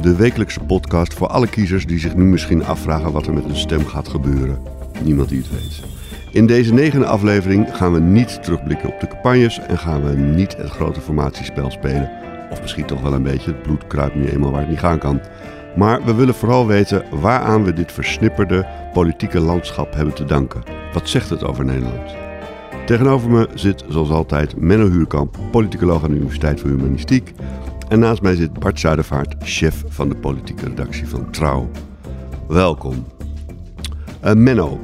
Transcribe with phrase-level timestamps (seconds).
[0.00, 3.56] De wekelijkse podcast voor alle kiezers die zich nu misschien afvragen wat er met hun
[3.56, 4.58] stem gaat gebeuren.
[5.02, 5.82] Niemand die het weet.
[6.32, 10.56] In deze negende aflevering gaan we niet terugblikken op de campagnes en gaan we niet
[10.56, 12.10] het grote formatiespel spelen.
[12.50, 14.98] Of misschien toch wel een beetje, het bloed kruipt nu eenmaal waar het niet gaan
[14.98, 15.20] kan.
[15.76, 20.62] Maar we willen vooral weten waaraan we dit versnipperde politieke landschap hebben te danken.
[20.92, 22.14] Wat zegt het over Nederland?
[22.86, 27.34] Tegenover me zit zoals altijd Menno Huurkamp, politicoloog aan de Universiteit voor Humanistiek.
[27.88, 31.70] En naast mij zit Bart Zuidervaart, chef van de politieke redactie van Trouw.
[32.48, 33.06] Welkom.
[34.24, 34.80] Uh, Menno,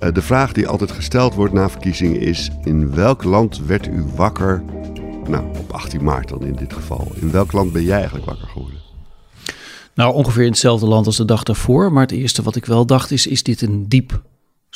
[0.00, 4.04] uh, de vraag die altijd gesteld wordt na verkiezingen is: in welk land werd u
[4.16, 4.62] wakker?
[5.28, 7.12] Nou, op 18 maart dan in dit geval.
[7.14, 8.78] In welk land ben jij eigenlijk wakker geworden?
[9.94, 11.92] Nou, ongeveer in hetzelfde land als de dag daarvoor.
[11.92, 14.22] Maar het eerste wat ik wel dacht is: is dit een diep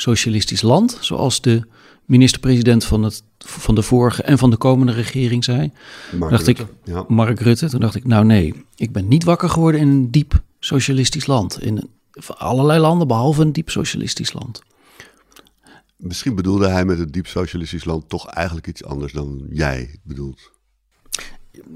[0.00, 0.98] socialistisch land?
[1.00, 1.62] Zoals de
[2.04, 5.72] minister-president van, het, van de vorige en van de komende regering zei.
[6.18, 7.04] Mark dacht Rutte, ik, ja.
[7.08, 7.68] Mark Rutte.
[7.68, 11.62] Toen dacht ik, nou nee, ik ben niet wakker geworden in een diep socialistisch land.
[11.62, 11.88] In
[12.26, 14.62] allerlei landen, behalve een diep socialistisch land.
[15.96, 20.50] Misschien bedoelde hij met het diep socialistisch land toch eigenlijk iets anders dan jij bedoelt.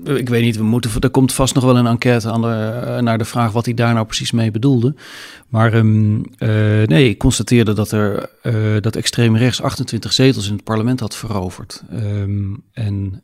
[0.04, 3.18] Ik weet niet, we moeten, er komt vast nog wel een enquête aan de, naar
[3.18, 4.94] de vraag wat hij daar nou precies mee bedoelde.
[5.48, 6.22] Maar um, uh,
[6.86, 11.16] nee, ik constateerde dat er uh, dat extreem rechts 28 zetels in het parlement had
[11.16, 11.82] veroverd.
[11.94, 13.22] Um, en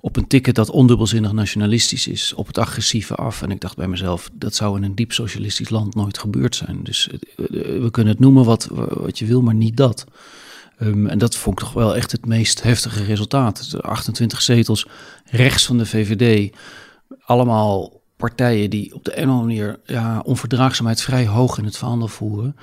[0.00, 3.42] op een ticket dat ondubbelzinnig nationalistisch is, op het agressieve af.
[3.42, 6.80] En ik dacht bij mezelf, dat zou in een diep socialistisch land nooit gebeurd zijn.
[6.82, 10.06] Dus we kunnen het noemen wat, wat je wil, maar niet dat.
[10.80, 13.70] Um, en dat vond ik toch wel echt het meest heftige resultaat.
[13.70, 14.86] De 28 zetels
[15.24, 16.56] rechts van de VVD.
[17.20, 22.56] Allemaal partijen die op de andere manier ja, onverdraagzaamheid vrij hoog in het vaandel voeren.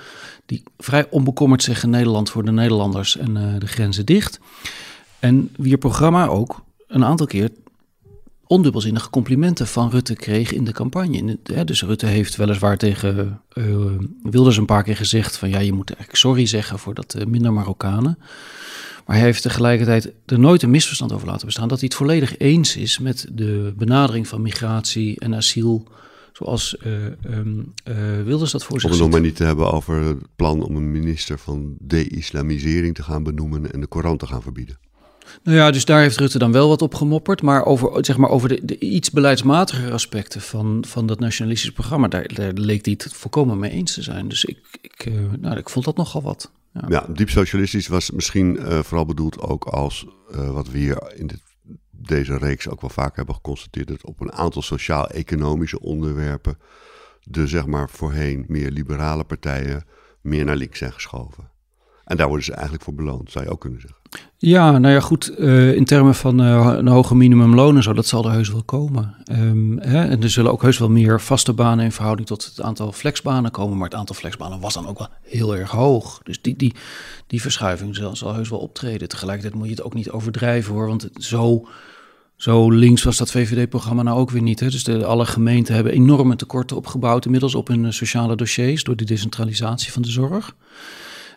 [0.45, 4.39] Die vrij onbekommerd zeggen Nederland voor de Nederlanders en uh, de grenzen dicht.
[5.19, 7.49] En wier programma ook een aantal keer
[8.47, 11.37] ondubbelzinnige complimenten van Rutte kreeg in de campagne.
[11.65, 13.65] Dus Rutte heeft weliswaar tegen uh,
[14.21, 17.25] Wilders een paar keer gezegd van ja, je moet eigenlijk sorry zeggen voor dat uh,
[17.25, 18.17] minder Marokkanen.
[19.05, 22.37] Maar hij heeft tegelijkertijd er nooit een misverstand over laten bestaan dat hij het volledig
[22.37, 25.87] eens is met de benadering van migratie en asiel.
[26.33, 27.05] Zoals uh,
[27.37, 27.73] um,
[28.25, 30.75] Wilders dat voor zich Om het nog maar niet te hebben over het plan om
[30.75, 34.77] een minister van de-islamisering te gaan benoemen en de Koran te gaan verbieden.
[35.43, 37.41] Nou ja, dus daar heeft Rutte dan wel wat op gemopperd.
[37.41, 42.25] Maar over, zeg maar, over de, iets beleidsmatigere aspecten van, van dat nationalistische programma, daar,
[42.53, 44.27] leek hij het volkomen mee eens te zijn.
[44.27, 46.51] Dus ik, ik, uh, nou, ik vond dat nogal wat.
[46.87, 51.27] Ja, diep socialistisch was misschien uh, vooral bedoeld ook als uh, wat we hier in
[51.27, 51.41] dit,
[51.91, 56.57] deze reeks ook wel vaak hebben geconstateerd, dat op een aantal sociaal-economische onderwerpen
[57.23, 59.83] de zeg maar voorheen meer liberale partijen
[60.21, 61.49] meer naar links zijn geschoven.
[62.05, 63.99] En daar worden ze eigenlijk voor beloond, zou je ook kunnen zeggen.
[64.37, 65.31] Ja, nou ja, goed.
[65.37, 68.63] Uh, in termen van uh, een hoge minimumloon en zo, dat zal er heus wel
[68.63, 69.15] komen.
[69.31, 72.61] Um, hè, en er zullen ook heus wel meer vaste banen in verhouding tot het
[72.61, 73.77] aantal flexbanen komen.
[73.77, 76.19] Maar het aantal flexbanen was dan ook wel heel erg hoog.
[76.23, 76.73] Dus die, die,
[77.27, 79.09] die verschuiving zal, zal heus wel optreden.
[79.09, 80.87] Tegelijkertijd moet je het ook niet overdrijven hoor.
[80.87, 81.67] Want zo,
[82.35, 84.59] zo links was dat VVD-programma nou ook weer niet.
[84.59, 84.69] Hè.
[84.69, 89.05] Dus de, alle gemeenten hebben enorme tekorten opgebouwd inmiddels op hun sociale dossiers door de
[89.05, 90.55] decentralisatie van de zorg.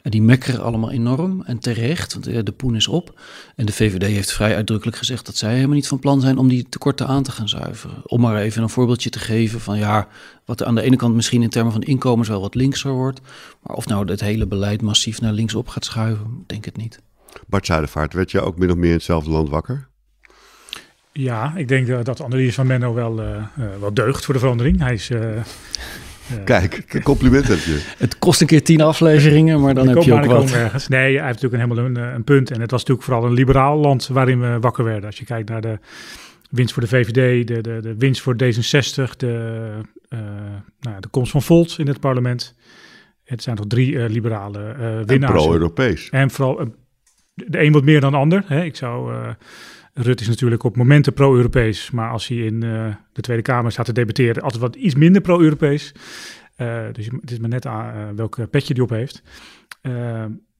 [0.03, 3.21] En die mekkeren allemaal enorm en terecht, want de poen is op.
[3.57, 6.49] En de VVD heeft vrij uitdrukkelijk gezegd dat zij helemaal niet van plan zijn om
[6.49, 8.03] die tekorten aan te gaan zuiveren.
[8.05, 10.09] Om maar even een voorbeeldje te geven van ja,
[10.45, 13.21] wat aan de ene kant misschien in termen van inkomens wel wat linkser wordt.
[13.63, 17.01] Maar of nou het hele beleid massief naar links op gaat schuiven, denk ik niet.
[17.47, 19.89] Bart Zuidervaart, werd je ook min of meer in hetzelfde land wakker?
[21.13, 24.41] Ja, ik denk dat de analyse van Menno wel, uh, uh, wel deugt voor de
[24.41, 24.81] verandering.
[24.81, 25.11] Hij is...
[25.11, 25.21] Uh,
[26.45, 27.95] Kijk, compliment heb je.
[27.99, 30.51] Het kost een keer tien afleveringen, maar dan Ik heb je ook wat.
[30.53, 30.89] ergens.
[30.89, 32.51] Nee, hij heeft natuurlijk een helemaal een, een punt.
[32.51, 35.05] En het was natuurlijk vooral een liberaal land waarin we wakker werden.
[35.05, 35.79] Als je kijkt naar de
[36.51, 39.71] winst voor de VVD, de, de, de winst voor D66, de,
[40.09, 40.19] uh,
[40.81, 42.55] nou, de komst van Volt in het parlement.
[43.25, 45.33] Het zijn toch drie uh, liberale uh, winnaars.
[45.33, 46.11] En pro-Europees.
[46.11, 46.73] En vooral
[47.47, 48.45] de een wat meer dan de ander.
[48.47, 48.65] Hè.
[48.65, 49.15] Ik zou...
[50.01, 53.85] Rutte is natuurlijk op momenten pro-Europees, maar als hij in uh, de Tweede Kamer staat
[53.87, 55.93] te debatteren, altijd wat iets minder pro-Europees.
[56.57, 59.23] Uh, dus het is maar net aan uh, welk petje die op heeft.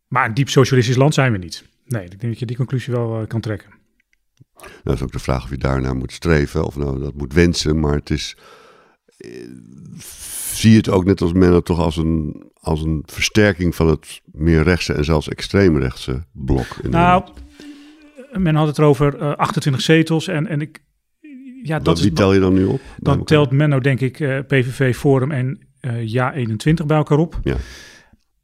[0.09, 1.65] maar een diep socialistisch land zijn we niet.
[1.85, 3.71] Nee, ik denk dat je die conclusie wel kan trekken.
[4.59, 7.33] Nou, dat is ook de vraag of je daarnaar moet streven of nou dat moet
[7.33, 8.37] wensen, maar het is.
[10.53, 14.21] Zie je het ook net als Menno toch als een als een versterking van het
[14.25, 16.67] meer rechtse en zelfs extreemrechtse blok.
[16.83, 17.25] In nou,
[18.33, 20.83] men had het over uh, 28 zetels en, en ik...
[21.63, 22.81] Ja, dat Wie is, tel je dan nu op?
[22.97, 27.41] Dan telt Menno denk ik uh, PVV, Forum en uh, Ja 21 bij elkaar op.
[27.43, 27.57] Ja.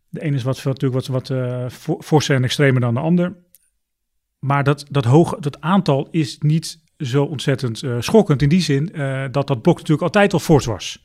[0.09, 1.33] De ene is wat, natuurlijk wat, wat
[2.05, 3.37] forser en extremer dan de ander.
[4.39, 8.91] Maar dat, dat, hoog, dat aantal is niet zo ontzettend uh, schokkend in die zin
[8.95, 11.03] uh, dat dat blok natuurlijk altijd al fors was.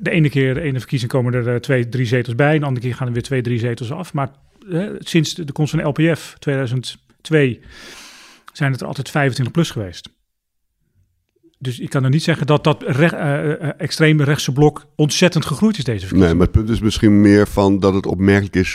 [0.00, 2.58] De ene keer, de ene verkiezing komen er twee, drie zetels bij.
[2.58, 4.12] De andere keer gaan er weer twee, drie zetels af.
[4.12, 4.30] Maar
[4.98, 7.60] sinds de, de komst van de LPF 2002
[8.52, 10.08] zijn het er altijd 25 plus geweest.
[11.58, 15.84] Dus ik kan er niet zeggen dat dat uh, extreme rechtse blok ontzettend gegroeid is
[15.84, 16.28] deze verkiezing.
[16.28, 18.74] Nee, maar het punt is misschien meer van dat het opmerkelijk is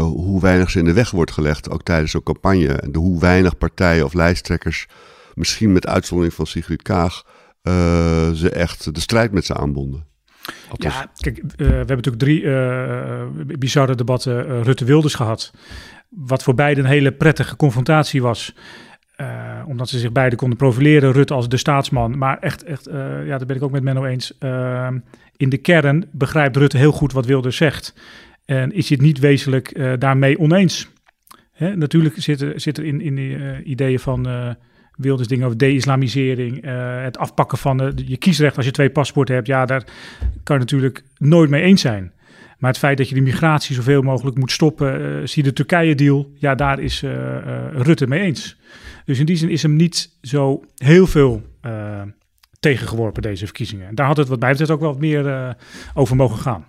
[0.00, 2.72] hoe weinig ze in de weg wordt gelegd, ook tijdens zo'n campagne.
[2.72, 4.86] En hoe weinig partijen of lijsttrekkers,
[5.34, 7.22] misschien met uitzondering van Sigrid Kaag,
[8.34, 10.07] ze echt de strijd met ze aanbonden.
[10.68, 10.94] Althans.
[10.94, 12.42] Ja, kijk, we hebben natuurlijk drie
[13.58, 15.52] bizarre debatten Rutte-Wilders gehad.
[16.08, 18.54] Wat voor beide een hele prettige confrontatie was.
[19.20, 22.18] Uh, omdat ze zich beide konden profileren, Rutte als de staatsman.
[22.18, 22.94] Maar echt, echt uh,
[23.26, 24.32] ja, daar ben ik ook met Menno eens.
[24.40, 24.88] Uh,
[25.36, 27.94] in de kern begrijpt Rutte heel goed wat Wilders zegt.
[28.44, 30.88] En is het niet wezenlijk daarmee oneens.
[31.52, 31.76] Hè?
[31.76, 34.26] Natuurlijk zit er, zit er in, in de ideeën van
[34.98, 36.64] Wilders dingen over de-islamisering,
[37.02, 39.46] het afpakken van je kiesrecht als je twee paspoorten hebt.
[39.46, 39.84] Ja, daar
[40.42, 42.12] kan je natuurlijk nooit mee eens zijn.
[42.58, 46.54] Maar het feit dat je de migratie zoveel mogelijk moet stoppen, zie de Turkije-deal, ja,
[46.54, 47.04] daar is
[47.72, 48.56] Rutte mee eens.
[49.04, 52.02] Dus in die zin is hem niet zo heel veel uh,
[52.60, 53.86] tegengeworpen, deze verkiezingen.
[53.86, 55.50] En daar had het wat mij betreft ook wel wat meer uh,
[55.94, 56.66] over mogen gaan.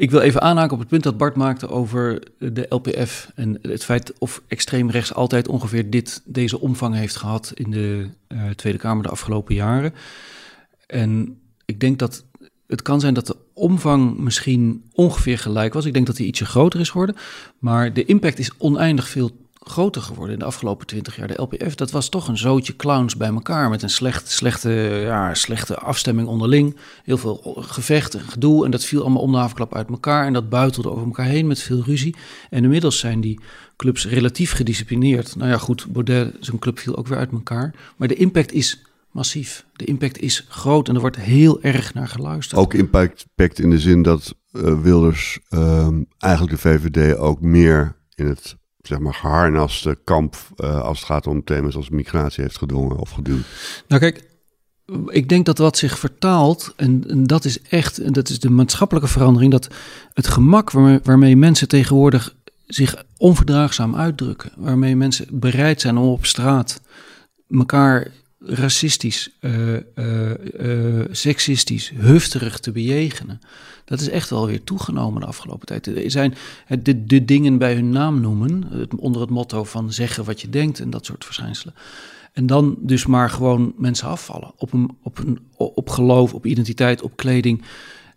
[0.00, 3.84] Ik wil even aanhaken op het punt dat Bart maakte over de LPF en het
[3.84, 8.78] feit of extreem rechts altijd ongeveer dit, deze omvang heeft gehad in de uh, Tweede
[8.78, 9.94] Kamer de afgelopen jaren.
[10.86, 12.24] En ik denk dat
[12.66, 15.84] het kan zijn dat de omvang misschien ongeveer gelijk was.
[15.84, 17.16] Ik denk dat die ietsje groter is geworden,
[17.58, 19.30] maar de impact is oneindig veel
[19.60, 21.28] groter geworden in de afgelopen twintig jaar.
[21.28, 24.70] De LPF, dat was toch een zootje clowns bij elkaar met een slecht, slechte,
[25.04, 26.76] ja, slechte afstemming onderling.
[27.04, 30.32] Heel veel gevecht en gedoe en dat viel allemaal om de havenklap uit elkaar en
[30.32, 32.16] dat buitelde over elkaar heen met veel ruzie.
[32.50, 33.40] En inmiddels zijn die
[33.76, 35.36] clubs relatief gedisciplineerd.
[35.36, 37.74] Nou ja, goed, Baudet, zijn club viel ook weer uit elkaar.
[37.96, 39.66] Maar de impact is massief.
[39.72, 42.60] De impact is groot en er wordt heel erg naar geluisterd.
[42.60, 47.96] Ook impact, impact in de zin dat uh, Wilders uh, eigenlijk de VVD ook meer
[48.14, 52.58] in het zeg maar, geharnaste kamp uh, als het gaat om thema's als migratie heeft
[52.58, 53.44] gedwongen of geduwd?
[53.88, 54.28] Nou kijk,
[55.06, 58.50] ik denk dat wat zich vertaalt, en, en, dat is echt, en dat is de
[58.50, 59.68] maatschappelijke verandering, dat
[60.12, 62.34] het gemak waarmee, waarmee mensen tegenwoordig
[62.66, 66.80] zich onverdraagzaam uitdrukken, waarmee mensen bereid zijn om op straat
[67.48, 68.06] elkaar
[68.44, 73.40] racistisch, uh, uh, seksistisch, hufterig te bejegenen.
[73.84, 75.86] Dat is echt wel weer toegenomen de afgelopen tijd.
[75.86, 76.34] Er zijn
[76.82, 78.64] de, de dingen bij hun naam noemen,
[78.96, 81.74] onder het motto van zeggen wat je denkt en dat soort verschijnselen.
[82.32, 87.02] En dan dus maar gewoon mensen afvallen op, een, op, een, op geloof, op identiteit,
[87.02, 87.62] op kleding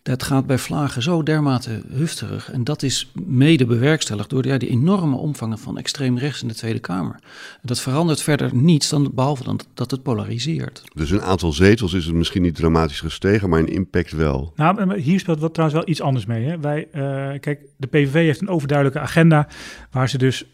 [0.04, 2.52] dat gaat bij vlagen zo dermate hufterig.
[2.52, 6.54] En dat is mede bewerkstelligd door ja, die enorme omvangen van extreem rechts in de
[6.54, 7.20] Tweede Kamer.
[7.62, 10.84] Dat verandert verder niets dan behalve dan dat het polariseert.
[10.94, 14.54] Dus een aantal zetels is het misschien niet dramatisch gestegen, maar een impact wel.
[14.56, 16.46] Nou, hier speelt wat trouwens wel iets anders mee.
[16.46, 16.60] Hè?
[16.60, 19.48] Wij, uh, kijk, de PVV heeft een overduidelijke agenda
[19.92, 20.46] waar ze dus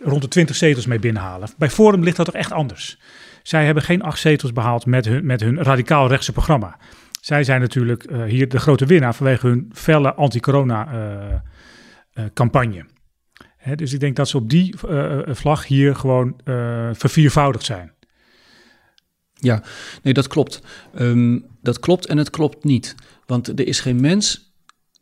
[0.00, 1.48] rond de 20 zetels mee binnenhalen.
[1.58, 2.98] Bij Forum ligt dat toch echt anders.
[3.42, 6.76] Zij hebben geen acht zetels behaald met hun, met hun radicaal rechtse programma.
[7.20, 12.76] Zij zijn natuurlijk uh, hier de grote winnaar vanwege hun felle anti-corona-campagne.
[12.76, 12.84] Uh,
[13.68, 14.74] uh, dus ik denk dat ze op die
[15.26, 16.40] vlag hier gewoon
[16.92, 17.92] verviervoudigd zijn.
[19.34, 19.62] Ja,
[20.02, 20.62] nee, dat klopt.
[20.98, 22.94] Um, dat klopt en het klopt niet.
[23.26, 24.52] Want er is geen mens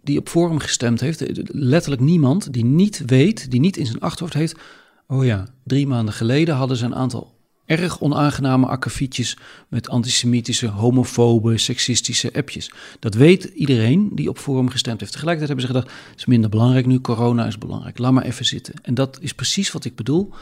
[0.03, 4.35] die op Forum gestemd heeft, letterlijk niemand, die niet weet, die niet in zijn achterhoofd
[4.35, 4.59] heeft.
[5.07, 7.36] Oh ja, drie maanden geleden hadden ze een aantal
[7.67, 9.37] erg onaangename akkefietjes
[9.69, 12.71] met antisemitische, homofobe, seksistische appjes.
[12.99, 15.13] Dat weet iedereen die op Forum gestemd heeft.
[15.13, 18.45] Tegelijkertijd hebben ze gedacht, het is minder belangrijk nu, corona is belangrijk, laat maar even
[18.45, 18.75] zitten.
[18.83, 20.35] En dat is precies wat ik bedoel.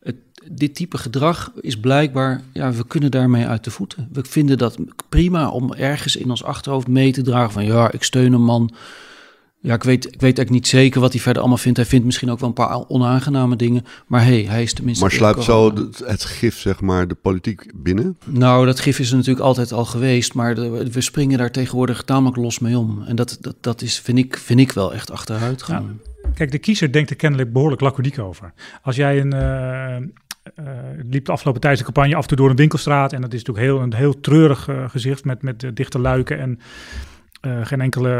[0.00, 0.16] Het,
[0.50, 4.08] dit type gedrag is blijkbaar, ja, we kunnen daarmee uit de voeten.
[4.12, 8.02] We vinden dat prima om ergens in ons achterhoofd mee te dragen van, ja, ik
[8.02, 8.74] steun een man
[9.62, 11.78] ja, ik weet, ik weet eigenlijk niet zeker wat hij verder allemaal vindt.
[11.78, 13.84] Hij vindt misschien ook wel een paar onaangename dingen.
[14.06, 15.04] Maar hey, hij is tenminste...
[15.04, 15.72] Maar sluipt zo
[16.04, 18.16] het, gif, zeg maar, de politiek binnen?
[18.24, 20.34] Nou, dat gif is er natuurlijk altijd al geweest.
[20.34, 20.54] Maar
[20.90, 23.02] we springen daar tegenwoordig tamelijk los mee om.
[23.02, 26.00] En dat, dat, dat is, vind ik, vind ik wel echt achteruit gaan.
[26.34, 28.52] kijk, de kiezer denkt er kennelijk behoorlijk laconiek over.
[28.82, 29.34] Als jij een...
[29.34, 29.96] Uh,
[30.58, 30.66] uh,
[31.10, 33.12] liep de afgelopen tijd de campagne af en toe door een winkelstraat.
[33.12, 36.58] En dat is natuurlijk heel, een heel treurig uh, gezicht met, met dichte luiken en
[37.64, 38.10] geen enkele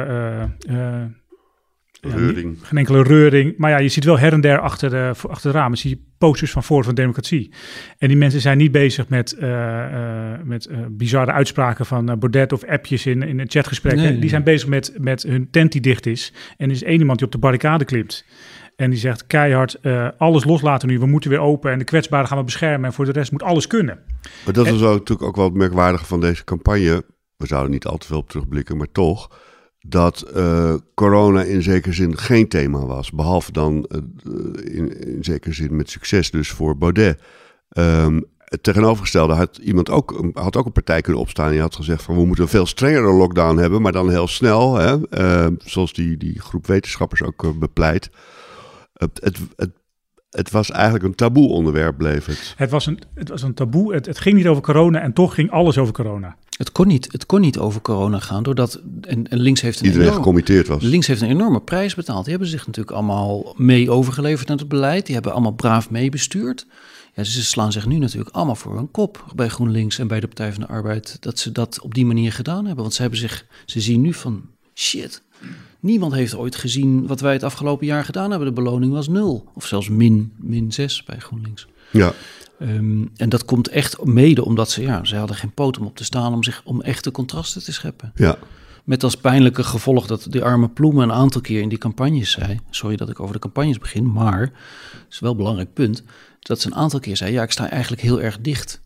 [2.11, 2.59] Reuring.
[2.63, 3.55] geen enkele reuring.
[3.57, 5.91] Maar ja, je ziet wel her en der achter de, voor- achter de ramen zie
[5.91, 7.53] je posters van Forum van Democratie.
[7.99, 9.85] En die mensen zijn niet bezig met, eh,
[10.35, 13.95] eh, met eh, bizarre uitspraken van Baudet of appjes in, in een chatgesprek.
[13.95, 16.33] Nee, die zijn bezig met, met hun tent die dicht is.
[16.57, 18.25] En er is één iemand die op de barricade klimt.
[18.77, 19.79] En die zegt keihard,
[20.19, 22.87] alles loslaten nu, we moeten weer open en de kwetsbaren gaan we beschermen.
[22.87, 23.99] En voor de rest moet alles kunnen.
[24.45, 27.05] Maar dat En- is ook natuurlijk ook wel het merkwaardige van deze campagne.
[27.37, 29.31] We zouden niet al te veel op terugblikken, maar toch.
[29.87, 33.11] Dat eh, corona in zekere zin geen thema was.
[33.11, 37.21] Behalve dan eh, in, zekere zin met succes dus voor Baudet.
[37.69, 41.51] Ehm, het tegenovergestelde had iemand ook, had ook een partij kunnen opstaan.
[41.51, 44.77] Die had gezegd van we moeten een veel strengere lockdown hebben, maar dan heel snel.
[44.77, 45.09] Hè?
[45.09, 48.11] Ehm, zoals die, die groep wetenschappers ook eh, bepleit.
[48.93, 49.21] Het,
[49.57, 49.71] het,
[50.33, 52.55] het, was eigenlijk een taboe onderwerp, bleef het.
[52.57, 55.35] Het was een, het was een taboe, het, het ging niet over corona en toch
[55.35, 56.37] ging alles over corona.
[56.57, 59.85] Het kon niet, het kon niet over corona gaan, doordat en, en links heeft een
[59.85, 60.83] Iedereen enorm- gecommitteerd was.
[60.83, 62.23] Links heeft een enorme prijs betaald.
[62.23, 65.05] Die hebben zich natuurlijk allemaal mee overgeleverd aan het beleid.
[65.07, 66.67] Die hebben allemaal braaf meebestuurd.
[67.15, 70.27] Ja, ze slaan zich nu natuurlijk allemaal voor hun kop bij GroenLinks en bij de
[70.27, 72.83] Partij van de Arbeid dat ze dat op die manier gedaan hebben.
[72.83, 74.43] Want ze hebben zich, ze zien nu van
[74.75, 75.23] shit.
[75.83, 78.49] Niemand heeft ooit gezien wat wij het afgelopen jaar gedaan hebben.
[78.49, 79.45] De beloning was nul.
[79.55, 81.67] Of zelfs min, min zes bij GroenLinks.
[81.91, 82.13] Ja,
[82.63, 85.97] Ehm, en dat komt echt mede omdat ze, ja, ze hadden geen poot om op
[85.97, 88.13] te staan om, zich, om echte contrasten te scheppen.
[88.15, 88.39] ja.
[88.85, 92.61] Met als pijnlijke gevolg dat die arme Ploemen een aantal keer in die campagnes zei.
[92.71, 96.03] Sorry dat ik over de campagnes begin, maar het is wel een belangrijk punt.
[96.41, 98.81] Dat ze een aantal keer zei: Ja, ik sta eigenlijk heel erg dicht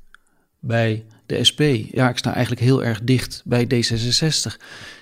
[0.61, 1.61] bij de SP.
[1.91, 4.57] Ja, ik sta eigenlijk heel erg dicht bij D66.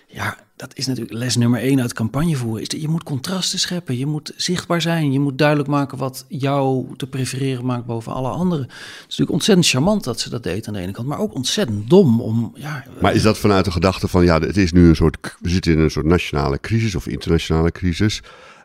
[0.09, 2.63] Ja, dat is natuurlijk les nummer één uit campagne voeren.
[2.63, 3.99] Is dat je moet contrasten scheppen.
[3.99, 5.13] Je moet zichtbaar zijn.
[5.13, 8.65] Je moet duidelijk maken wat jou te prefereren maakt boven alle anderen.
[8.65, 11.09] Het is natuurlijk ontzettend charmant dat ze dat deed aan de ene kant.
[11.09, 12.53] Maar ook ontzettend dom om.
[12.55, 15.49] Ja, Maar is dat vanuit de gedachte van, ja, het is nu een soort, we
[15.49, 18.23] zitten in een soort nationale crisis of internationale crisis.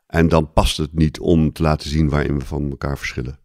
[0.07, 3.39] En dan past het niet om te laten zien waarin we van elkaar verschillen.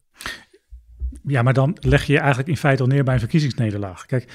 [1.27, 4.07] Ja, maar dan leg je je eigenlijk in feite al neer bij een verkiezingsnederlaag.
[4.07, 4.29] Kijk,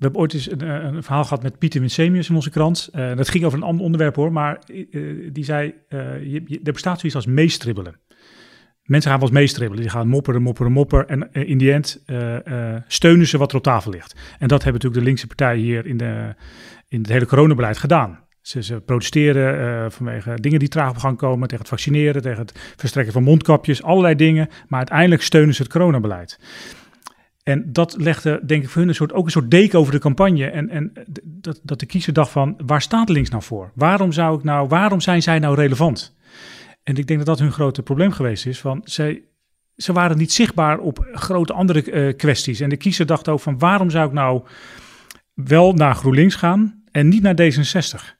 [0.00, 2.88] we hebben ooit eens een, eh, een verhaal gehad met Pieter Winsemius in onze krant.
[2.92, 5.02] Eh, dat ging over een ander onderwerp hoor, maar eh,
[5.32, 8.00] die zei, eh, je, je- er bestaat als meestribbelen.
[8.82, 9.82] Mensen gaan wel eens meestribbelen.
[9.82, 11.08] Die gaan mopperen, mopperen, mopperen.
[11.08, 12.04] En in die end
[12.86, 14.12] steunen ze wat er op tafel ligt.
[14.38, 16.34] En dat hebben natuurlijk de linkse partijen hier in, de,
[16.88, 18.18] in het hele coronabeleid gedaan.
[18.40, 21.42] Ze, ze protesteren vanwege dingen die traag op gang komen.
[21.42, 23.82] Tegen het vaccineren, tegen het verstrekken van mondkapjes.
[23.82, 24.48] Allerlei dingen.
[24.68, 26.38] Maar uiteindelijk steunen ze het coronabeleid.
[27.42, 29.98] En dat legde, denk ik, voor hun een soort, ook een soort deken over de
[29.98, 30.46] campagne.
[30.46, 30.92] En, en
[31.24, 33.72] dat, dat de kiezer dacht van, waar staat links nou voor?
[33.74, 36.16] Waarom, zou ik nou, waarom zijn zij nou relevant?
[36.82, 38.60] En ik denk dat dat hun grote probleem geweest is.
[38.60, 39.22] Van, zij,
[39.76, 42.60] ze waren niet zichtbaar op grote andere eh, kwesties.
[42.60, 44.42] En de kiezer dacht ook van, waarom zou ik nou
[45.34, 48.19] wel naar GroenLinks gaan en niet naar D66?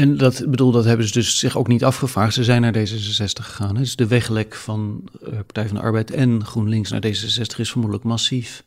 [0.00, 2.34] En dat bedoel, dat hebben ze dus zich ook niet afgevraagd.
[2.34, 3.74] Ze zijn naar D66 gegaan.
[3.74, 8.04] Dus de weglek van eh, Partij van de Arbeid en GroenLinks naar D66 is vermoedelijk
[8.04, 8.64] massief.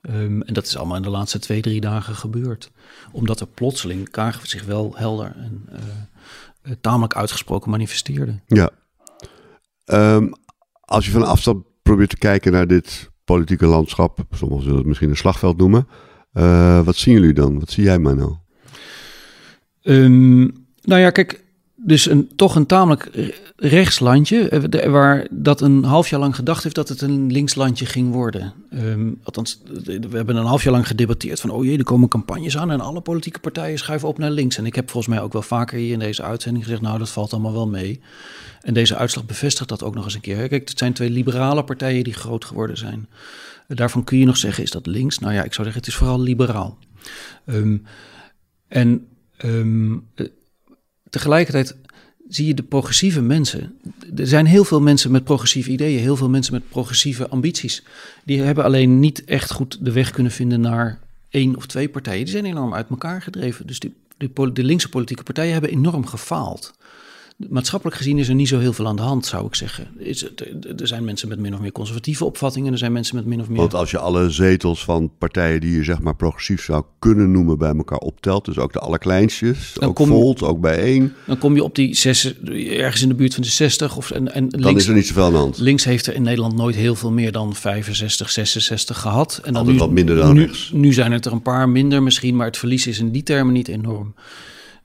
[0.00, 2.70] Ehm, en dat is allemaal in de laatste twee, drie dagen gebeurd.
[3.12, 5.78] Omdat er plotseling Kaag zich wel helder en eh,
[6.62, 8.40] eh, tamelijk uitgesproken manifesteerde.
[8.46, 8.70] Ja.
[9.84, 10.28] Ehm,
[10.80, 15.10] als je van afstand probeert te kijken naar dit politieke landschap, sommigen zullen het misschien
[15.10, 15.88] een slagveld noemen.
[16.84, 17.58] wat zien jullie dan?
[17.58, 18.36] Wat zie jij nou?
[19.86, 20.40] Ehm,
[20.82, 26.08] nou ja, kijk, dus een, toch een tamelijk re- rechtslandje, eh, waar dat een half
[26.08, 28.52] jaar lang gedacht heeft dat het een linkslandje ging worden.
[28.70, 32.56] Ehm, althans, we hebben een half jaar lang gedebatteerd van, oh jee, er komen campagnes
[32.56, 34.58] aan en alle politieke partijen schuiven op naar links.
[34.58, 37.10] En ik heb volgens mij ook wel vaker hier in deze uitzending gezegd, nou, dat
[37.10, 38.00] valt allemaal wel mee.
[38.60, 40.48] En deze uitslag bevestigt dat ook nog eens een keer.
[40.48, 43.08] Kijk, het zijn twee liberale partijen die groot geworden zijn.
[43.68, 45.18] Daarvan kun je nog zeggen, is dat links?
[45.18, 46.78] Nou ja, ik zou zeggen, het is vooral liberaal.
[47.44, 47.76] Ehm,
[48.68, 50.26] en Ehm, eh,
[51.10, 51.76] tegelijkertijd
[52.28, 53.78] zie je de progressieve mensen.
[54.16, 57.82] Er zijn heel veel mensen met progressieve ideeën, heel veel mensen met progressieve ambities.
[58.24, 62.24] Die hebben alleen niet echt goed de weg kunnen vinden naar één of twee partijen.
[62.24, 63.66] Die zijn enorm uit elkaar gedreven.
[63.66, 63.94] Dus die,
[64.52, 66.74] de linkse politieke partijen hebben enorm gefaald.
[67.48, 69.88] Maatschappelijk gezien is er niet zo heel veel aan de hand, zou ik zeggen.
[69.98, 70.40] Is het,
[70.80, 72.72] er zijn mensen met min of meer conservatieve opvattingen.
[72.72, 73.56] Er zijn mensen met min of meer.
[73.58, 77.58] Want als je alle zetels van partijen die je zeg maar progressief zou kunnen noemen
[77.58, 81.54] bij elkaar optelt, dus ook de allerkleinstjes, Dan ook kom- Volt, ook bijeen, Dan kom
[81.54, 82.34] je op die zes,
[82.68, 83.96] ergens in de buurt van de 60.
[83.96, 85.58] Of, en, en dan links, is er niet zoveel aan de hand.
[85.58, 89.36] Links heeft er in Nederland nooit heel veel meer dan 65, 66 gehad.
[89.44, 90.70] En dan Altijd nu, wat minder dan nu, rechts.
[90.74, 93.52] nu zijn het er een paar minder misschien, maar het verlies is in die termen
[93.52, 94.14] niet enorm.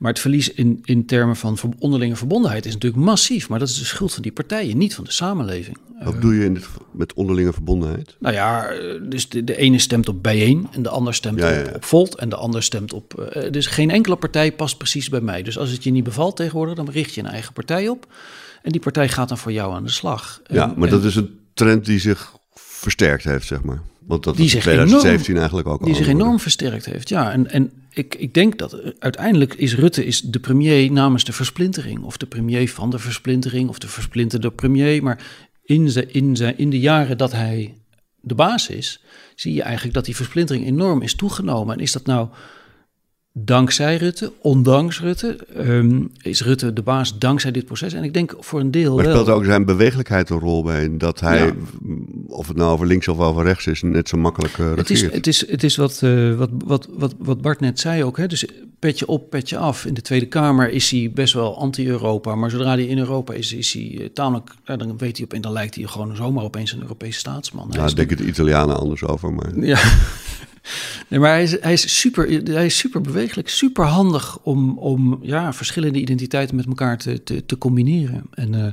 [0.01, 3.49] Maar het verlies in, in termen van onderlinge verbondenheid is natuurlijk massief.
[3.49, 5.77] Maar dat is de schuld van die partijen, niet van de samenleving.
[6.03, 8.15] Wat bedoel je in dit, met onderlinge verbondenheid?
[8.19, 8.71] Nou ja,
[9.09, 11.67] dus de, de ene stemt op bijeen en de ander stemt Ja, ja, ja.
[11.67, 13.19] Op, op Volt en de ander stemt op...
[13.19, 15.43] eh, dus geen enkele partij past precies bij mij.
[15.43, 18.13] Dus als het je niet bevalt tegenwoordig, dan richt je een eigen partij op.
[18.61, 20.41] En die partij gaat dan voor jou aan de slag.
[20.45, 22.33] Ja, maar en dat is een trend die zich
[22.81, 23.81] versterkt heeft, zeg maar.
[24.07, 25.85] Want dat Die was in zich 2017 enorm- eigenlijk ook al.
[25.85, 27.09] die zich enorm versterkt heeft.
[27.09, 31.23] Ja, en, en ik, ik denk dat eh, uiteindelijk is Rutte is de premier namens
[31.23, 32.03] de versplintering.
[32.03, 35.03] Of de premier van de versplintering, of de versplinterde premier.
[35.03, 35.25] Maar
[35.63, 37.77] in, zijn, in, zijn, in de jaren dat hij
[38.21, 39.03] de baas is,
[39.35, 41.75] zie je eigenlijk dat die versplintering enorm is toegenomen.
[41.75, 42.27] En is dat nou
[43.33, 45.37] dankzij Rutte, ondanks Rutte?
[45.55, 47.93] Ehm, is Rutte de baas dankzij dit proces?
[47.93, 49.13] En ik denk voor een deel Maar wel.
[49.13, 50.97] speelt ook zijn bewegelijkheid een rol bij?
[50.97, 51.53] Dat hij, Ja.
[51.81, 54.89] mm, of het nou over links of over rechts is, net zo makkelijk eh, Het
[54.89, 58.17] is, het is, het is wat, eh, wat, wat, wat, wat Bart net zei ook.
[58.17, 58.27] Hè?
[58.27, 58.45] Dus
[58.79, 59.85] petje op, petje af.
[59.85, 62.35] In de Tweede Kamer is hij best wel anti-Europa.
[62.35, 64.49] Maar zodra hij in Europa is, is hij eh, tamelijk...
[64.63, 67.69] dan weet hij op en dan lijkt hij gewoon zomaar opeens een Europese staatsman.
[67.69, 69.59] Nou, denk de Italianen anders over, maar...
[69.59, 69.79] ja.
[71.07, 75.19] Nee, maar hij is, hij is, super, hij is super bewegelijk, super handig om, om
[75.21, 78.23] ja, verschillende identiteiten met elkaar te, te, te combineren.
[78.31, 78.71] En eh,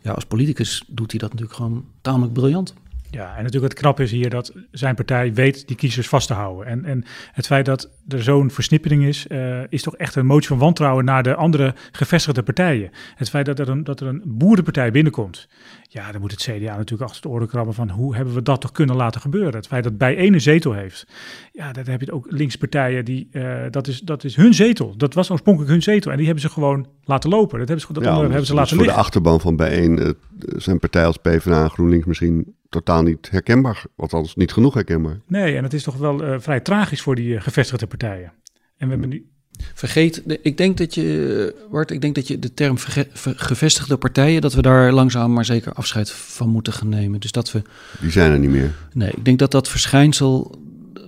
[0.00, 2.74] ja, als politicus doet hij dat natuurlijk gewoon tamelijk briljant.
[3.10, 6.34] Ja, en natuurlijk het knap is hier dat zijn partij weet die kiezers vast te
[6.34, 6.66] houden.
[6.66, 10.48] En, en het feit dat er zo'n versnippering is, eh, is toch echt een motie
[10.48, 12.90] van wantrouwen naar de andere gevestigde partijen.
[13.14, 15.48] Het feit dat er een, dat er een boerenpartij binnenkomt,
[15.90, 18.60] ja, dan moet het CDA natuurlijk achter de oren krabben van hoe hebben we dat
[18.60, 19.54] toch kunnen laten gebeuren.
[19.54, 21.06] Het feit dat bij één zetel heeft,
[21.52, 24.96] ja, dan heb je ook linkspartijen die, eh, dat, is, dat is hun zetel.
[24.96, 27.58] Dat was oorspronkelijk hun zetel en die hebben ze gewoon laten lopen.
[27.58, 28.94] Dat hebben ze, dat Ja, hebben ze dus laten voor liggen.
[28.94, 30.10] de achterban van bijeen eh,
[30.56, 33.82] zijn partij als PvdA en GroenLinks misschien totaal niet herkenbaar.
[33.96, 35.20] Althans, niet genoeg herkenbaar.
[35.26, 38.32] Nee, en het is toch wel eh, vrij tragisch voor die gevestigde partijen.
[38.76, 39.26] En we hebben nu,
[39.74, 43.96] Vergeet, ik denk dat je, Bart, ik denk dat je de term verge- ver- gevestigde
[43.96, 47.20] partijen, dat we daar langzaam maar zeker afscheid van moeten gaan nemen.
[47.20, 47.62] Dus dat we,
[48.00, 48.74] Die zijn er niet meer.
[48.92, 50.58] nee, ik denk dat dat verschijnsel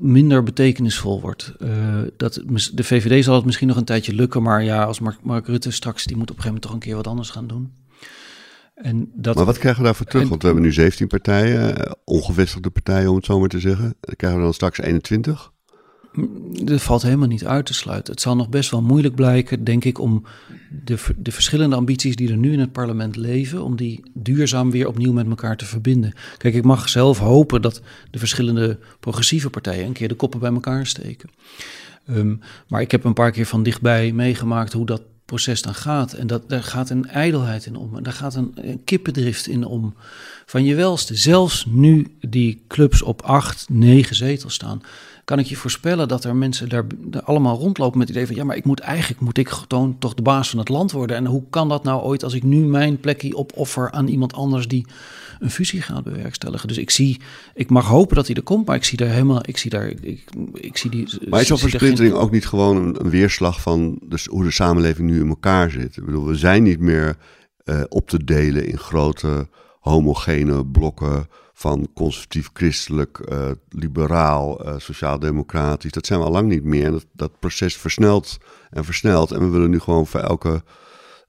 [0.00, 1.52] minder betekenisvol wordt.
[1.58, 1.68] Eh,
[2.16, 2.42] dat,
[2.74, 5.70] de VVD zal het misschien nog een tijdje lukken, maar ja, als Mark, Mark Rutte
[5.70, 7.72] straks, die moet op een gegeven moment toch een keer wat anders gaan doen.
[8.74, 10.22] En dat, Maar wat krijgen we daarvoor terug?
[10.22, 13.60] En- Want we hebben nu 17 partijen, eh, ongevestigde partijen om het zo maar te
[13.60, 13.94] zeggen.
[14.00, 15.52] Dan krijgen we dan straks 21.
[16.64, 18.12] Dat valt helemaal niet uit te sluiten.
[18.12, 20.24] Het zal nog best wel moeilijk blijken, denk ik, om
[20.84, 24.88] de, de verschillende ambities die er nu in het parlement leven, om die duurzaam weer
[24.88, 26.12] opnieuw met elkaar te verbinden.
[26.36, 30.52] Kijk, ik mag zelf hopen dat de verschillende progressieve partijen een keer de koppen bij
[30.52, 31.30] elkaar steken.
[32.06, 32.34] Ehm,
[32.68, 36.12] maar ik heb een paar keer van dichtbij meegemaakt hoe dat proces dan gaat.
[36.12, 37.96] En dat, daar gaat een ijdelheid in om.
[37.96, 39.94] En daar gaat een, een kippendrift in om.
[40.46, 41.16] Van je welste.
[41.16, 44.82] Zelfs nu die clubs op acht, negen zetels staan
[45.30, 48.36] kan ik je voorspellen dat er mensen daar, daar allemaal rondlopen met het idee van
[48.36, 51.16] ja, maar ik moet eigenlijk moet ik gewoon toch de baas van het land worden.
[51.16, 54.68] En hoe kan dat nou ooit als ik nu mijn plekje opoffer aan iemand anders
[54.68, 54.86] die
[55.38, 56.68] een fusie gaat bewerkstelligen?
[56.68, 57.20] Dus ik zie,
[57.54, 59.86] ik mag hopen dat hij er komt, maar ik zie daar helemaal, ik zie daar,
[59.86, 61.08] ik, ik, zie die.
[61.28, 65.10] Maar is zo'n versplintering ook niet gewoon een, een weerslag van dus hoe de samenleving
[65.10, 65.96] nu in elkaar zit?
[65.96, 67.16] Ik bedoel, we zijn niet meer
[67.64, 69.48] eh, op te delen in grote
[69.80, 71.28] homogene blokken
[71.60, 75.92] van conservatief-christelijk, eh, liberaal, eh, sociaal-democratisch.
[75.92, 76.84] Dat zijn we al lang niet meer.
[76.84, 78.38] En dat, dat proces versnelt
[78.70, 79.30] en versnelt.
[79.30, 80.62] En we willen nu gewoon voor elke,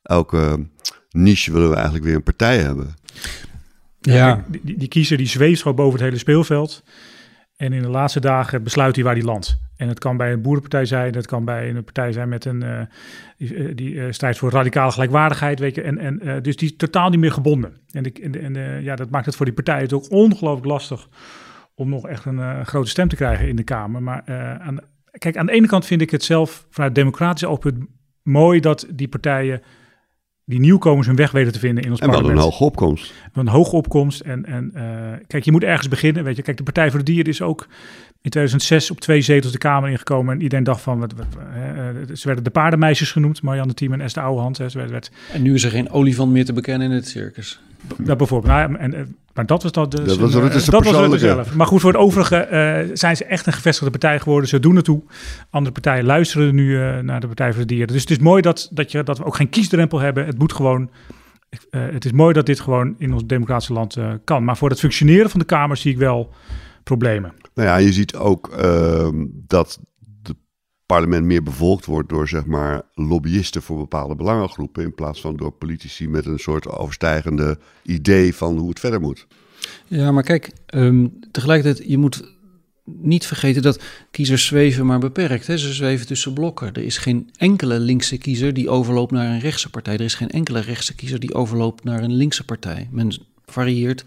[0.04, 0.68] elke
[1.10, 2.94] niche willen we eigenlijk weer een partij hebben.
[4.02, 6.84] Ja, Die, die, die kiezer die zweeft gewoon boven het hele speelveld.
[7.56, 9.60] En in de laatste dagen besluit hij waar hij landt.
[9.82, 12.64] En het kan bij een boerenpartij zijn, dat kan bij een partij zijn met een
[12.64, 12.82] eh,
[13.38, 15.82] die, eh, die eh, strijdt voor radicale gelijkwaardigheid, weet je.
[15.82, 17.74] En, en dus die is totaal niet meer gebonden.
[17.92, 21.08] En, ik, en, en ja, dat maakt het voor die partijen het ook ongelooflijk lastig
[21.76, 24.04] om nog echt een grote stem te krijgen in de Kamer.
[24.04, 24.24] Maar
[24.60, 24.80] aan,
[25.12, 27.86] kijk, aan de ene kant vind ik het zelf vanuit democratisch oogpunt
[28.24, 29.62] mooi dat die partijen
[30.46, 32.72] die nieuwkomers hun weg weten te vinden in ons En we hadden parlement een hoge
[32.72, 33.14] opkomst.
[33.34, 34.20] een hoge opkomst.
[34.20, 34.72] En, en
[35.28, 36.24] kijk, je moet ergens beginnen.
[36.24, 37.68] Weet je, kijk, de Partij voor de Dieren is ook
[38.22, 40.34] in 2006 op twee zetels de Kamer ingekomen.
[40.34, 44.02] En iedereen dacht van, wat, wat, eh, ze werden de paardenmeisjes genoemd, Marianne Thiem en
[44.02, 44.58] Esther Ouwehand.
[44.58, 44.70] Hè.
[44.70, 47.60] Ze werd, werd, en nu is er geen olifant meer te bekennen in het circus.
[47.98, 48.54] nou, bijvoorbeeld.
[48.54, 49.02] Nou, en, eh,
[49.34, 50.00] maar dat was dat dus.
[50.00, 51.26] Dat was Rutte dat was Rutte persoonlijke.
[51.26, 51.56] zelf.
[51.56, 54.50] Maar goed, voor het overige eh, zijn ze echt een gevestigde partij geworden.
[54.50, 55.02] Ze doen ertoe.
[55.50, 57.88] Andere partijen luisteren nu eh, naar de Partij voor de Dieren.
[57.88, 60.26] Dus het is mooi dat, dat, je, dat we ook geen kiesdrempel hebben.
[60.26, 60.90] Het moet gewoon...
[61.70, 64.44] het is mooi dat dit gewoon in ons democratische land kan.
[64.44, 66.34] Maar voor het functioneren van de Kamer zie ik wel
[66.84, 67.34] problemen.
[67.54, 69.80] Nou ja, je ziet ook ehm, dat
[70.24, 70.36] het
[70.86, 74.84] parlement meer bevolkt wordt door zeg maar lobbyisten voor bepaalde belangengroepen.
[74.84, 79.28] In plaats van door politici met een soort overstijgende idee van hoe het verder moet.
[79.88, 82.24] Ja, maar kijk, ehm, tegelijkertijd, je moet
[82.84, 85.48] niet vergeten dat kiezers zweven maar beperkt.
[85.48, 85.58] Hè?
[85.58, 86.74] Ze zweven tussen blokken.
[86.74, 89.94] Er is geen enkele linkse kiezer die overloopt naar een rechtse partij.
[89.94, 92.88] Er is geen enkele rechtse kiezer die overloopt naar een linkse partij.
[92.92, 93.14] Men
[93.46, 94.06] varieert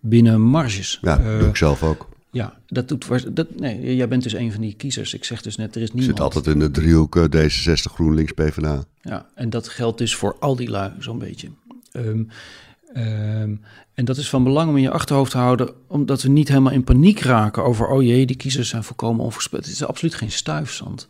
[0.00, 0.98] binnen marges.
[1.02, 2.08] Ja, Uh, doe ik zelf ook.
[2.34, 3.36] Ja, dat doet.
[3.36, 5.14] Dat, nee, jij bent dus een van die kiezers.
[5.14, 6.16] Ik zeg dus net, er is niemand.
[6.16, 8.84] Zit altijd in de driehoek uh, D66, GroenLinks, PvdA.
[9.02, 11.48] Ja, en dat geldt dus voor al die lui, zo'n beetje.
[11.92, 12.28] Um,
[12.96, 13.60] um,
[13.94, 16.72] en dat is van belang om in je achterhoofd te houden, omdat we niet helemaal
[16.72, 19.64] in paniek raken over, oh jee, die kiezers zijn volkomen onvoorspeld.
[19.64, 21.08] Het is absoluut geen stuifzand.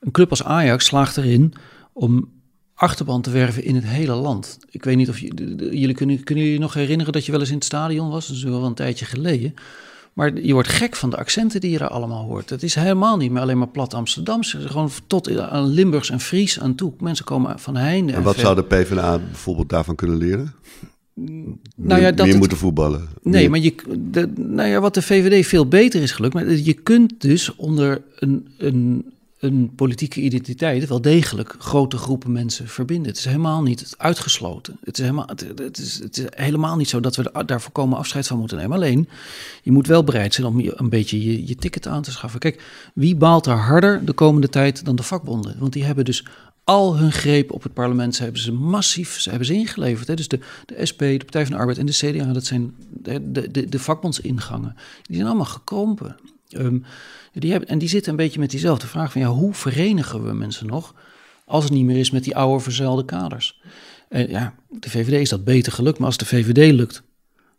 [0.00, 1.54] Een club als Ajax slaagt erin
[1.92, 2.30] om
[2.74, 4.58] achterban te werven in het hele land.
[4.70, 7.54] Ik weet niet of jullie kunnen, kunnen jullie nog herinneren dat je wel eens in
[7.54, 8.26] het stadion was?
[8.26, 9.54] Dat is wel een tijdje geleden.
[10.18, 12.50] Maar je wordt gek van de accenten die je daar allemaal hoort.
[12.50, 14.68] Het is helemaal niet meer alleen maar plat Amsterdamse.
[14.68, 16.92] Gewoon tot aan Limburgs en Fries aan toe.
[17.00, 18.12] Mensen komen van heinde.
[18.12, 20.54] En, en wat zou de PvdA bijvoorbeeld daarvan kunnen leren?
[21.76, 23.08] Nou ja, dat meer het, moeten voetballen.
[23.22, 23.50] Nee, meer.
[23.50, 23.74] maar je,
[24.10, 28.02] de, nou ja, wat de VVD veel beter is gelukt, maar je kunt dus onder
[28.18, 33.06] een, een, een politieke identiteit wel degelijk grote groepen mensen verbinden.
[33.06, 34.78] Het is helemaal niet uitgesloten.
[34.84, 38.26] Het is helemaal, het, is, het is helemaal niet zo dat we daar voorkomen afscheid
[38.26, 38.76] van moeten nemen.
[38.76, 39.08] Alleen,
[39.62, 42.40] je moet wel bereid zijn om je, een beetje je, je ticket aan te schaffen.
[42.40, 42.62] Kijk,
[42.94, 45.56] wie baalt er harder de komende tijd dan de vakbonden?
[45.58, 46.24] Want die hebben dus
[46.64, 50.08] al hun greep op het parlement ze hebben ze massief ze hebben ze ingeleverd.
[50.08, 50.14] Hè.
[50.14, 53.50] Dus de, de SP, de Partij van de Arbeid en de CDA, dat zijn de,
[53.50, 54.76] de, de vakbondsingangen.
[55.02, 56.16] Die zijn allemaal gekrompen.
[56.56, 56.84] Um,
[57.32, 60.32] die hebben, en die zitten een beetje met diezelfde vraag van ja, hoe verenigen we
[60.32, 60.94] mensen nog
[61.44, 63.60] als het niet meer is met die oude verzuilde kaders?
[64.08, 67.02] Uh, ja, de VVD is dat beter gelukt, maar als de VVD lukt,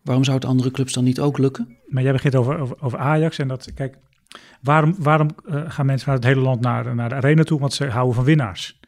[0.04, 1.78] waarom zou het andere clubs dan niet ook lukken?
[1.88, 3.98] Maar jij begint over, over, over Ajax en dat, kijk,
[4.62, 7.60] waarom, waarom uh, gaan mensen vanuit het hele land naar, naar de arena toe?
[7.60, 8.79] Want ze houden van winnaars.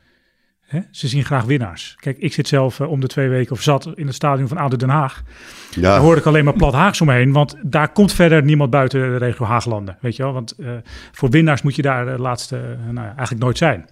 [0.72, 0.80] Hè?
[0.92, 1.96] Ze zien graag winnaars.
[2.00, 4.58] Kijk, ik zit zelf uh, om de twee weken of zat in het stadion van
[4.58, 5.24] ADO Den Haag.
[5.72, 5.82] Ja.
[5.82, 9.18] Daar hoor ik alleen maar plat Haags omheen, want daar komt verder niemand buiten de
[9.18, 9.98] regio Haaglanden.
[10.02, 10.72] Weet je wel, want uh,
[11.12, 13.90] voor winnaars moet je daar de laatste, uh, nou ja, eigenlijk nooit zijn.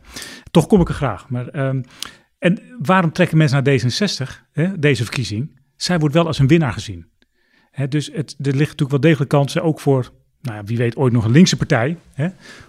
[0.51, 1.29] Toch kom ik er graag.
[1.29, 1.83] Maar, um,
[2.37, 5.59] en waarom trekken mensen naar D66, hè, deze verkiezing?
[5.75, 7.07] Zij wordt wel als een winnaar gezien.
[7.71, 10.11] Hè, dus het, er ligt natuurlijk wel degelijk kansen, ook voor
[10.41, 12.28] nou ja, wie weet ooit nog een linkse partij, hè,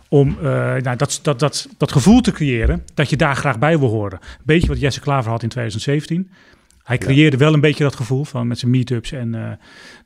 [0.08, 0.42] om uh,
[0.76, 4.18] nou, dat, dat, dat, dat gevoel te creëren dat je daar graag bij wil horen.
[4.22, 6.30] Een beetje wat Jesse Klaver had in 2017.
[6.82, 7.42] Hij creëerde ja.
[7.42, 9.42] wel een beetje dat gevoel van met zijn meetups en uh,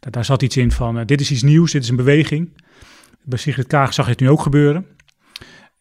[0.00, 2.62] daar, daar zat iets in van uh, dit is iets nieuws, dit is een beweging.
[3.22, 4.86] Bij Sigrid Kaag zag je het nu ook gebeuren.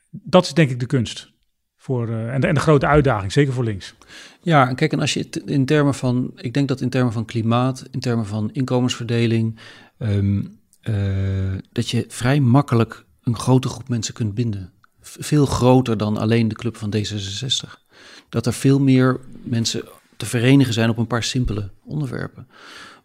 [0.10, 1.32] Dat is denk ik de kunst.
[1.78, 3.96] Voor, en, de, en de grote uitdaging, zeker voor links.
[4.42, 7.14] Ja, en kijk, en als je het in termen van, ik denk dat in termen
[7.14, 9.60] van klimaat, in termen van inkomensverdeling,
[10.00, 14.72] um, uh, dat je vrij makkelijk een grote groep mensen kunt binden.
[15.02, 17.82] Veel groter dan alleen de club van D66.
[18.30, 19.84] Dat er veel meer mensen
[20.18, 22.48] te verenigen zijn op een paar simpele onderwerpen.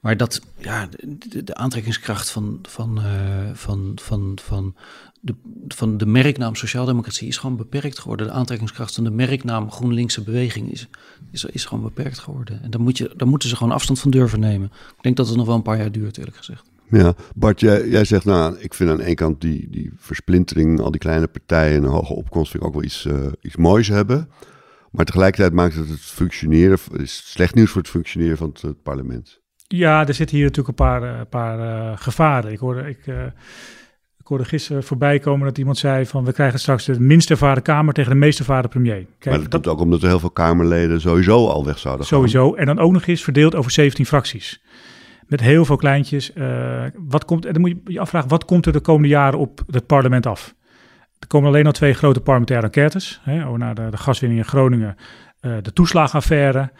[0.01, 0.89] Maar dat, ja,
[1.45, 4.75] de, aantrekkingskracht van, van, uh, van, van, van,
[5.21, 5.35] de,
[5.69, 8.27] van de merknaam Sociaaldemocratie is gewoon beperkt geworden.
[8.27, 10.89] De aantrekkingskracht van de merknaam GroenLinkse Beweging is,
[11.31, 12.63] is, is gewoon beperkt geworden.
[12.63, 14.73] En daar, moet je, daar moeten ze gewoon afstand van durven nemen.
[14.97, 16.71] Ik denk dat het nog wel een paar jaar duurt, eerlijk gezegd.
[16.91, 20.91] Ja, Bart, jij, jij zegt, nou, ik vind aan één kant die, die versplintering, al
[20.91, 23.89] die kleine partijen en een hoge opkomst, vind ik ook wel iets, uh, iets moois
[23.89, 24.29] hebben.
[24.91, 28.83] Maar tegelijkertijd maakt het het functioneren, is slecht nieuws voor het functioneren van het, het
[28.83, 29.41] parlement.
[29.67, 32.53] Ja, er zitten hier natuurlijk een paar, uh, paar uh, gevaren.
[32.53, 33.07] Ik hoorde, ik,
[34.19, 37.63] ik hoorde gisteren voorbij komen dat iemand zei van we krijgen straks de minst ervaren
[37.63, 39.07] Kamer tegen de meest ervaren premier.
[39.19, 42.07] Kijk, maar dat, dat komt ook omdat er heel veel Kamerleden sowieso al weg zouden
[42.07, 42.17] gaan.
[42.17, 44.63] Sowieso, en dan ook nog eens verdeeld over 17 fracties
[45.29, 46.35] met heel veel kleintjes.
[46.35, 49.39] Uh, wat komt, en dan moet je je afvragen, wat komt er de komende jaren
[49.39, 50.55] op het parlement af?
[51.19, 53.21] Er komen alleen al twee grote parlementaire enquêtes.
[53.23, 54.97] Hè, naar de, gaswinning in Groningen,
[55.41, 56.73] uh, de toeslagenaffaire.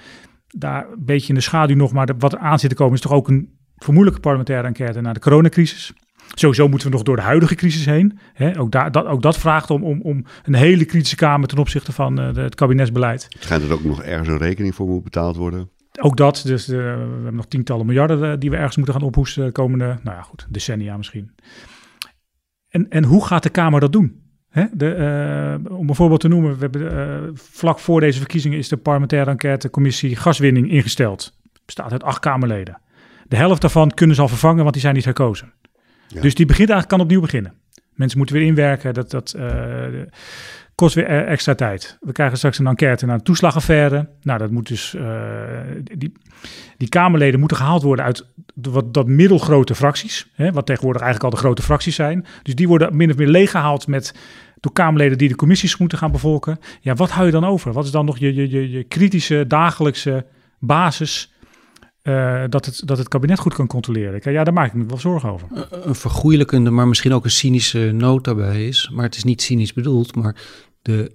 [0.47, 3.01] Daar een beetje in de schaduw nog, maar wat er aan zit te komen is
[3.01, 5.93] toch ook een vermoedelijke parlementaire enquête naar de coronacrisis.
[6.35, 8.19] Sowieso moeten we nog door de huidige crisis heen.
[8.33, 8.59] Hè?
[8.59, 12.15] Ook, dat, ook dat vraagt om, om, om een hele kritische kamer ten opzichte van
[12.17, 13.27] de, het kabinetsbeleid.
[13.39, 15.71] Schijnt er ook nog ergens een rekening voor moet betaald worden.
[16.01, 19.03] Ook dat, dus uh, we hebben nog tientallen miljarden uh, die we ergens moeten gaan
[19.03, 21.35] ophoesten de komende, nou ja goed, decennia misschien.
[22.69, 24.23] En, en hoe gaat de Kamer dat doen?
[24.49, 24.65] Hè?
[24.73, 24.97] De,
[25.67, 29.31] uh, om een voorbeeld te noemen, we hebben, vlak voor deze verkiezingen is de parlementaire
[29.31, 31.39] enquêtecommissie gaswinning ingesteld.
[31.65, 32.81] Bestaat uit acht Kamerleden.
[33.29, 35.53] De helft daarvan kunnen ze al vervangen, want die zijn niet herkozen.
[36.09, 36.21] Ja.
[36.21, 37.55] Dus die begint eigenlijk, kan opnieuw beginnen.
[37.93, 39.37] Mensen moeten weer inwerken, dat, dat
[40.79, 41.99] kost weer extra tijd.
[42.01, 44.09] We krijgen straks een enquête naar de toeslagaffaire.
[44.23, 44.95] Nou, dat moet dus.
[44.95, 45.03] Uh,
[45.97, 46.13] die,
[46.77, 50.31] die Kamerleden moeten gehaald worden uit wat dat middelgrote fracties.
[50.35, 52.27] Hè, wat tegenwoordig eigenlijk al de grote fracties zijn.
[52.43, 54.15] Dus die worden min of meer leeggehaald met.
[54.61, 56.59] Door Kamerleden die de commissies moeten gaan bevolken.
[56.81, 57.73] Ja, wat hou je dan over?
[57.73, 60.27] Wat is dan nog je, je, je, je kritische dagelijkse
[60.59, 61.33] basis
[62.09, 64.33] eh, dat, het, dat het kabinet goed kan controleren.
[64.33, 65.49] Ja, daar maak ik me wel zorgen over.
[65.71, 68.91] Een vergoeilijkende, maar misschien ook een cynische noot daarbij is.
[68.93, 70.15] Maar het is niet cynisch bedoeld.
[70.15, 70.37] Maar
[70.83, 71.13] de,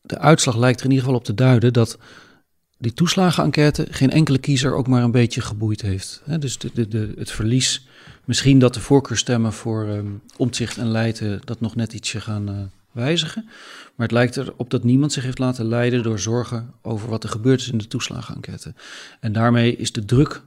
[0.00, 1.98] de uitslag lijkt er in ieder geval op te duiden dat
[2.78, 6.22] die toeslagenenquête geen enkele kiezer ook maar een beetje geboeid heeft.
[6.38, 7.86] dus de, de, de, het verlies,
[8.24, 12.56] misschien dat de voorkeurstemmen voor um, omzicht en Leiden dat nog net ietsje gaan uh,
[12.92, 13.44] wijzigen.
[13.94, 17.30] Maar het lijkt erop dat niemand zich heeft laten leiden door zorgen over wat er
[17.30, 18.74] gebeurd is in de toeslagenenquête.
[19.20, 20.42] En daarmee is de druk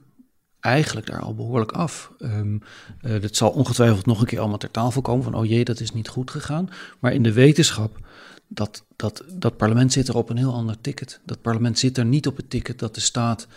[0.59, 2.11] eigenlijk daar al behoorlijk af.
[2.19, 2.61] Um,
[3.01, 5.91] dat zal ongetwijfeld nog een keer allemaal ter tafel komen van, oh jee, dat is
[5.91, 6.69] niet goed gegaan.
[6.99, 8.06] Maar in de wetenschap
[8.47, 11.19] dat, dat, dat parlement zit er op een heel ander ticket.
[11.25, 13.47] Dat parlement zit er niet op het ticket dat de staat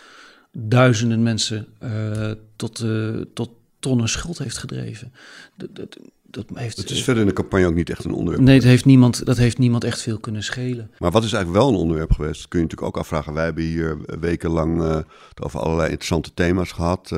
[0.51, 3.49] duizenden mensen uh, tot, uh, tot
[3.79, 5.13] tonnen schuld heeft gedreven.
[5.55, 8.45] Dat, dat, dat heeft, het is verder in de campagne ook niet echt een onderwerp.
[8.45, 10.91] Nee, het heeft niemand, dat heeft niemand echt veel kunnen schelen.
[10.97, 12.39] Maar wat is eigenlijk wel een onderwerp geweest?
[12.39, 13.33] Dat kun je natuurlijk ook afvragen.
[13.33, 14.99] Wij hebben hier wekenlang uh,
[15.41, 17.09] over allerlei interessante thema's gehad.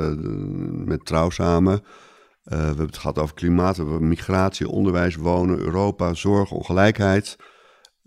[0.85, 1.83] Met trouw samen.
[2.43, 7.35] We hebben het gehad over klimaat, we hebben migratie, onderwijs, wonen, Europa, zorg, ongelijkheid.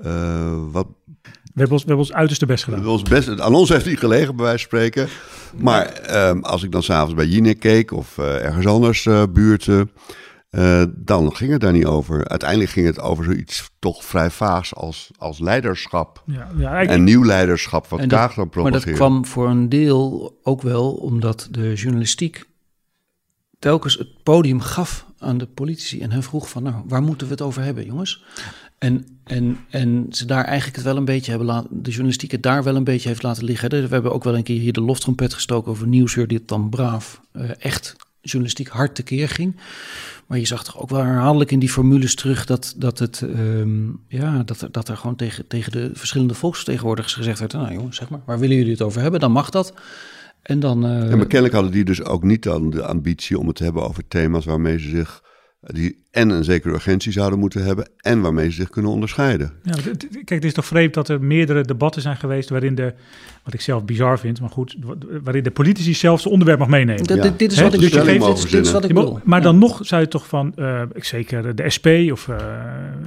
[0.04, 0.86] Uh, wat...
[1.22, 2.82] We hebben, ons, we hebben ons uiterste best gedaan.
[2.82, 5.08] We ons best, aan ons heeft niet gelegen, bij wijze van spreken.
[5.56, 9.90] Maar um, als ik dan s'avonds bij Jinek keek of uh, ergens anders uh, buurten,
[10.94, 12.28] dan ging het daar niet over.
[12.28, 16.22] Uiteindelijk ging het over zoiets toch vrij vaags als, als leiderschap.
[16.26, 16.82] Ja, ja.
[16.82, 18.84] En nieuw leiderschap, wat Kaag dan propageert.
[18.84, 22.44] Maar dat kwam voor een deel ook wel omdat de journalistiek
[23.58, 27.32] telkens het podium gaf aan de politici en hen vroeg van, nou, waar moeten we
[27.32, 28.24] het over hebben, jongens?
[28.78, 32.42] En, en, en ze daar eigenlijk het wel een beetje hebben laten, de journalistiek het
[32.42, 33.70] daar wel een beetje heeft laten liggen.
[33.70, 36.68] We hebben ook wel een keer hier de loftrompet gestoken over Nieuwsuur, die het dan
[36.68, 39.56] braaf uh, echt journalistiek hard tekeer ging.
[40.26, 44.00] Maar je zag toch ook wel herhaaldelijk in die formules terug dat, dat, het, um,
[44.08, 48.08] ja, dat, dat er gewoon tegen, tegen de verschillende volksvertegenwoordigers gezegd werd: Nou jongens, zeg
[48.08, 49.20] maar, waar willen jullie het over hebben?
[49.20, 49.74] Dan mag dat.
[50.42, 50.86] En dan.
[50.86, 54.08] En bekennelijk hadden die dus ook niet dan de ambitie om het te hebben over
[54.08, 55.22] thema's waarmee ze zich
[55.66, 59.52] die en een zekere urgentie zouden moeten hebben en waarmee ze zich kunnen onderscheiden.
[59.62, 59.74] Ja,
[60.10, 62.94] kijk, het is toch vreemd dat er meerdere debatten zijn geweest waarin de,
[63.44, 64.76] wat ik zelf bizar vind, maar goed,
[65.22, 67.04] waarin de politici zelfs het onderwerp mag meenemen.
[67.04, 67.30] Ja.
[67.36, 67.94] Dit, is wat ik, dit,
[68.52, 69.20] is wat ik wil.
[69.24, 72.36] Maar dan nog zou je toch van, uh, zeker de SP of uh,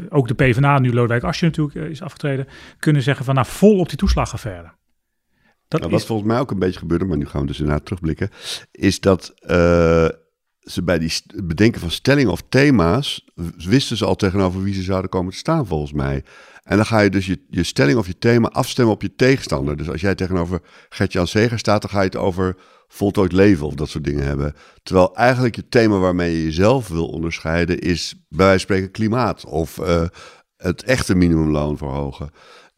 [0.10, 2.48] ook de PvdA, nu Lodewijk Asscher natuurlijk uh, is afgetreden,
[2.80, 4.72] kunnen zeggen van nou vol op die toeslagaffaire.
[5.68, 7.86] Dat nou, wat volgens mij ook een beetje gebeurde, maar nu gaan we dus inderdaad
[7.86, 8.30] terugblikken,
[8.72, 9.34] is dat
[10.60, 13.26] ze bij die bedenken van stellingen of thema's,
[13.58, 16.24] wisten ze al tegenover wie ze zouden komen te staan, volgens mij.
[16.64, 19.78] En dan ga je dus je, je stelling of je thema afstemmen op je tegenstander.
[19.78, 22.56] Dus als jij tegenover Gert-Jan Seger staat, dan ga je het over
[22.88, 24.54] voltooid leven of dat soort dingen hebben.
[24.84, 29.46] Terwijl eigenlijk je thema waarmee je jezelf wil onderscheiden is bij wijze van spreken klimaat
[29.46, 30.04] of uh,
[30.58, 32.30] het echte minimumloon verhogen.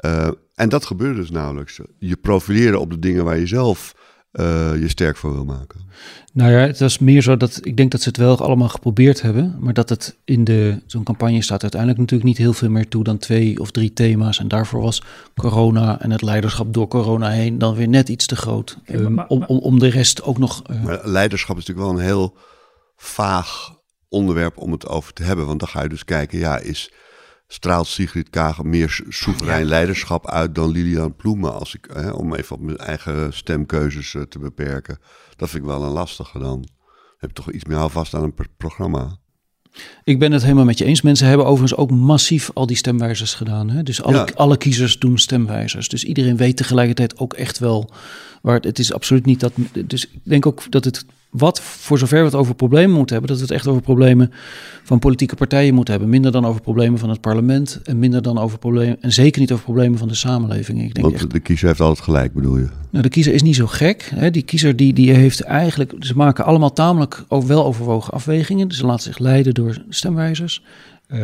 [0.06, 1.80] Uh, en dat gebeurt dus nauwelijks.
[2.00, 3.96] Je profileren op de dingen waar je zelf
[4.32, 5.80] uh, je sterk voor wil maken.
[6.34, 9.22] Nou ja, het was meer zo dat ik denk dat ze het wel allemaal geprobeerd
[9.22, 12.88] hebben, maar dat het in de zo'n campagne staat uiteindelijk natuurlijk niet heel veel meer
[12.88, 14.40] toe dan twee of drie thema's.
[14.40, 15.04] En daarvoor was
[15.36, 18.78] corona en het leiderschap door corona heen dan weer net iets te groot.
[18.82, 20.62] Okay, um, maar, om, om, om de rest ook nog.
[20.72, 20.84] Uh...
[20.84, 22.38] Maar leiderschap is natuurlijk wel een heel
[22.96, 25.46] vaag onderwerp om het over te hebben.
[25.46, 26.92] Want dan ga je dus kijken, ja, is
[27.54, 32.56] straalt Sigrid Kaag meer soeverein leiderschap uit dan Lilian Ploemen, als ik, hè, om even
[32.56, 35.00] op mijn eigen stemkeuzes uh, te beperken.
[35.36, 36.68] Dat vind ik wel een lastige dan.
[37.18, 39.20] Heb je toch iets meer vast aan een programma.
[40.04, 41.02] Ik ben het helemaal met je eens.
[41.02, 43.70] Mensen hebben overigens ook massief al die stemwijzers gedaan.
[43.70, 43.84] Hè?
[43.84, 44.28] Dus alle, ja.
[44.36, 45.90] alle kiezers doen stemwijzers.
[45.90, 47.92] Dus iedereen weet tegelijkertijd ook echt wel
[48.42, 49.54] waar het, het is absoluut niet dat.
[49.86, 53.36] Dus ik denk ook dat het wat, voor zover we het over problemen moeten hebben,
[53.36, 54.32] dat we het echt over problemen
[54.84, 56.12] van politieke partijen moeten hebben.
[56.12, 59.52] Minder dan over problemen van het parlement en minder dan over problemen, en zeker niet
[59.52, 60.84] over problemen van de samenleving.
[60.84, 62.68] Ik denk Want echt, de kiezer heeft altijd gelijk, bedoel je?
[62.90, 64.12] Nou, de kiezer is niet zo gek.
[64.16, 64.32] Hè?
[64.32, 68.72] Die kiezer die, die heeft eigenlijk, ze maken allemaal tamelijk wel overwogen afwegingen.
[68.72, 70.64] Ze laten zich leiden door stemwijzers.
[71.08, 71.18] Uh,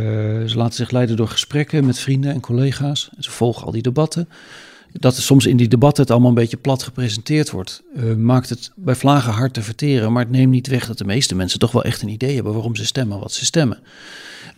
[0.45, 3.09] ze laten zich leiden door gesprekken met vrienden en collega's.
[3.19, 4.27] Ze volgen al die debatten
[4.91, 8.49] dat er soms in die debatten het allemaal een beetje plat gepresenteerd wordt, uh, maakt
[8.49, 10.11] het bij vlagen hard te verteren.
[10.11, 12.53] Maar het neemt niet weg dat de meeste mensen toch wel echt een idee hebben
[12.53, 13.79] waarom ze stemmen wat ze stemmen.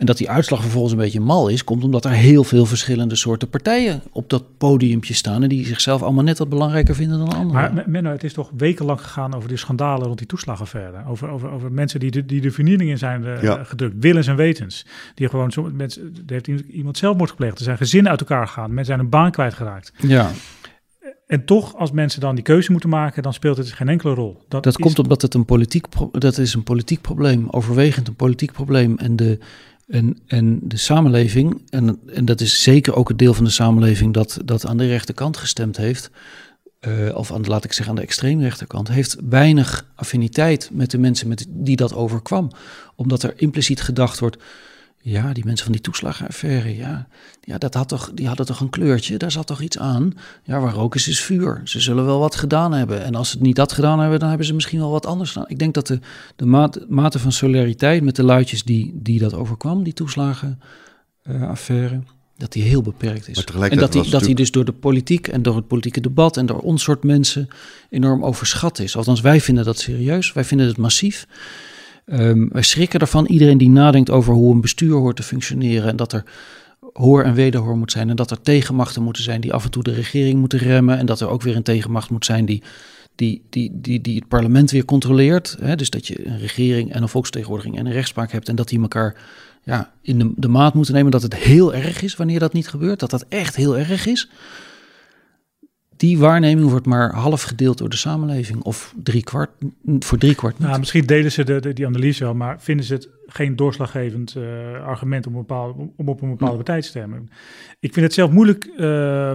[0.00, 3.16] En dat die uitslag vervolgens een beetje mal is, komt omdat er heel veel verschillende
[3.16, 5.42] soorten partijen op dat podiumpje staan.
[5.42, 7.74] En die zichzelf allemaal net wat belangrijker vinden dan anderen.
[7.74, 11.04] Maar Menno, het is toch wekenlang gegaan over die schandalen rond die toeslagaffaire.
[11.06, 13.64] Over, over, over mensen die de, die de vernieling in zijn uh, ja.
[13.64, 14.86] gedrukt, willens en wetens.
[15.14, 17.58] Die gewoon, zo, mensen, er heeft iemand zelfmoord gepleegd.
[17.58, 18.68] Er zijn gezinnen uit elkaar gegaan.
[18.68, 19.92] Mensen zijn een baan kwijtgeraakt.
[19.96, 20.29] Ja.
[21.26, 24.44] En toch, als mensen dan die keuze moeten maken, dan speelt het geen enkele rol.
[24.48, 28.52] Dat, dat komt omdat het een politiek, dat is een politiek probleem, overwegend een politiek
[28.52, 28.98] probleem.
[28.98, 29.38] En de,
[29.86, 34.14] en, en de samenleving, en, en dat is zeker ook het deel van de samenleving
[34.14, 36.10] dat, dat aan de rechterkant gestemd heeft,
[36.88, 41.28] uh, of aan, laat ik zeggen aan de extreemrechterkant, heeft weinig affiniteit met de mensen
[41.28, 42.50] met die dat overkwam.
[42.94, 44.36] Omdat er impliciet gedacht wordt,
[45.02, 47.06] ja, die mensen van die toeslagenaffaire, ja,
[47.40, 50.12] ja dat had toch, die hadden toch een kleurtje, daar zat toch iets aan.
[50.44, 51.60] Ja, waar rook is, is vuur.
[51.64, 53.04] Ze zullen wel wat gedaan hebben.
[53.04, 55.30] En als ze het niet dat gedaan hebben, dan hebben ze misschien wel wat anders
[55.30, 55.48] gedaan.
[55.48, 55.98] Ik denk dat de,
[56.36, 56.46] de
[56.88, 62.00] mate van solidariteit met de luidjes die, die dat overkwam, die toeslagenaffaire, uh,
[62.36, 63.44] dat die heel beperkt is.
[63.44, 66.46] En dat die, dat die dus door de politiek en door het politieke debat en
[66.46, 67.48] door ons soort mensen
[67.90, 68.96] enorm overschat is.
[68.96, 71.26] Althans, wij vinden dat serieus, wij vinden het massief.
[72.06, 75.96] Um, wij schrikken ervan, iedereen die nadenkt over hoe een bestuur hoort te functioneren en
[75.96, 76.24] dat er
[76.92, 79.82] hoor en wederhoor moet zijn en dat er tegenmachten moeten zijn die af en toe
[79.82, 82.62] de regering moeten remmen en dat er ook weer een tegenmacht moet zijn die,
[83.14, 85.56] die, die, die, die het parlement weer controleert.
[85.60, 85.76] Hè?
[85.76, 88.80] Dus dat je een regering en een volksvertegenwoordiging en een rechtspraak hebt en dat die
[88.80, 89.16] elkaar
[89.64, 92.68] ja, in de, de maat moeten nemen dat het heel erg is wanneer dat niet
[92.68, 94.28] gebeurt, dat dat echt heel erg is
[96.00, 98.62] die waarneming wordt maar half gedeeld door de samenleving.
[98.62, 99.50] Of drie kwart,
[99.98, 100.66] voor drie kwart niet.
[100.66, 104.34] Nou, misschien delen ze de, de, die analyse wel, maar vinden ze het geen doorslaggevend
[104.34, 107.28] uh, argument om, bepaald, om op een bepaalde partij te stemmen.
[107.80, 108.70] Ik vind het zelf moeilijk.
[108.76, 109.32] Uh,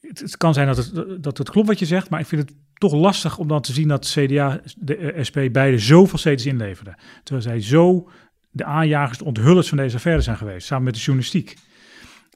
[0.00, 2.48] het, het, kan zijn dat het, dat het klopt wat je zegt, maar ik vind
[2.48, 6.46] het toch lastig om dan te zien dat CDA, de eh, SP beide zoveel zetels
[6.46, 6.96] inleverden.
[7.22, 8.08] Terwijl zij zo
[8.50, 11.56] de aanjagers, de onthullers van deze affaire zijn geweest, samen met de journalistiek.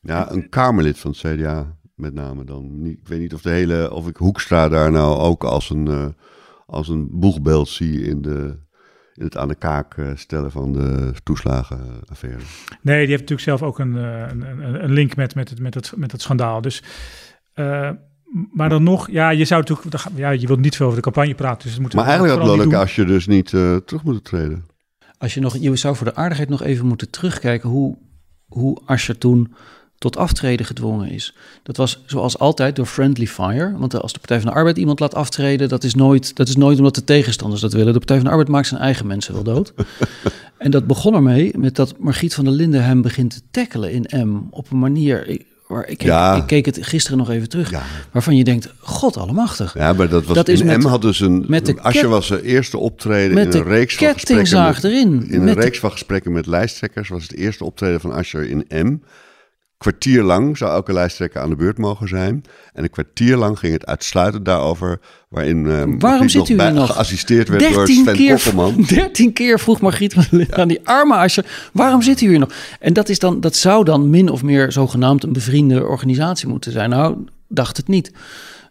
[0.02, 2.84] Ja, een Kamerlid van het CDA met name dan.
[2.84, 6.06] Ik weet niet of de hele, of ik Hoekstra daar nou ook als een, uh,
[6.66, 8.56] als een boegbeeld zie in, de,
[9.14, 12.42] in het aan de kaak uh, stellen van de toeslagenaffaire.
[12.80, 15.74] Nee, die heeft natuurlijk zelf ook een, uh, een, een, link met, met, het, met,
[15.74, 16.60] het, met het schandaal.
[16.60, 16.82] Dus,
[18.52, 21.34] maar dan nog, ja, je zou natuurlijk, ja, je wilt niet veel over de campagne
[21.34, 21.62] praten.
[21.62, 23.48] Dus het moet maar eigenlijk had Lodek als je dus niet
[23.84, 24.66] terug moet treden.
[25.18, 27.98] Als je nog, je zou voor de aardigheid nog even moeten terugkijken hoe,
[28.46, 29.54] hoe Asscher toen
[30.04, 31.34] tot aftreden gedwongen is.
[31.62, 33.74] Dat was zoals altijd door friendly fire.
[33.78, 36.56] Want als de Partij van de Arbeid iemand laat aftreden, dat is nooit, dat is
[36.56, 37.92] nooit omdat de tegenstanders dat willen.
[37.92, 39.72] De Partij van de Arbeid maakt zijn eigen mensen wel dood.
[40.58, 44.28] en dat begon ermee met dat Margriet van der Linden hem begint te tackelen in
[44.28, 45.28] M op een manier.
[45.28, 46.36] Ik, waar ik, ja.
[46.36, 47.72] ik, keek het gisteren nog even terug.
[48.10, 49.74] Waarvan je denkt, god allemachtig.
[49.74, 51.44] Ja, maar dat was dat in M had dus een.
[51.48, 54.62] Met de Asje was zijn eerste optreden in een reeks van gesprekken.
[54.62, 55.26] Met, erin.
[55.28, 58.98] In een reeks van gesprekken met lijsttrekkers was het eerste optreden van Asje in M
[59.78, 62.44] kwartier lang zou elke lijsttrekker aan de beurt mogen zijn.
[62.72, 65.00] En een kwartier lang ging het uitsluitend daarover...
[65.28, 68.84] waarin uh, Waarom zit u nog, nog geassisteerd werd door Sven keer, Kokkelman.
[68.88, 70.16] Dertien keer vroeg Margriet
[70.50, 71.44] aan die arme Asje...
[71.72, 72.52] waarom zit u hier nog?
[72.80, 76.72] En dat, is dan, dat zou dan min of meer zogenaamd een bevriende organisatie moeten
[76.72, 76.90] zijn.
[76.90, 77.16] Nou,
[77.48, 78.12] dacht het niet.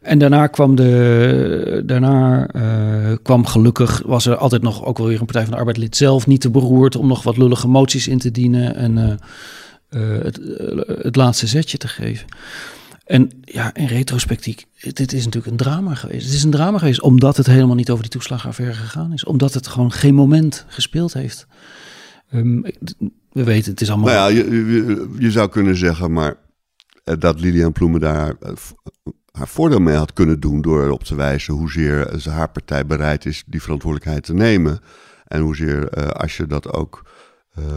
[0.01, 1.83] En daarna kwam de.
[1.85, 4.01] Daarna uh, kwam gelukkig.
[4.05, 6.41] was er altijd nog ook wel weer een Partij van de Arbeid lid zelf niet
[6.41, 6.95] te beroerd.
[6.95, 8.75] om nog wat lullige moties in te dienen.
[8.75, 8.97] En.
[8.97, 9.13] Uh,
[9.99, 12.27] het, uh, het, laatste zetje te geven.
[13.05, 16.25] En ja, in retrospectiek, dit is natuurlijk een drama geweest.
[16.25, 19.25] Het is een drama geweest omdat het helemaal niet over die toeslagaffaire gegaan is.
[19.25, 21.47] Omdat het gewoon geen moment gespeeld heeft.
[22.33, 22.65] Um,
[23.31, 24.13] we weten, het is allemaal...
[24.13, 26.35] Nou ja, je, je, zou kunnen zeggen, maar
[27.05, 28.35] uh, dat Lilian Ploemen daar
[29.31, 30.61] haar voordeel mee had kunnen doen...
[30.61, 34.79] door erop te wijzen hoezeer haar partij bereid is die verantwoordelijkheid te nemen.
[35.27, 37.05] En hoezeer, als je dat ook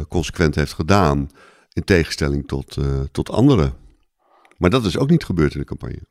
[0.09, 1.29] consequent heeft gedaan
[1.77, 3.73] in tegenstelling tot, uh, tot anderen.
[4.57, 6.03] Maar dat is ook niet gebeurd in de campagne.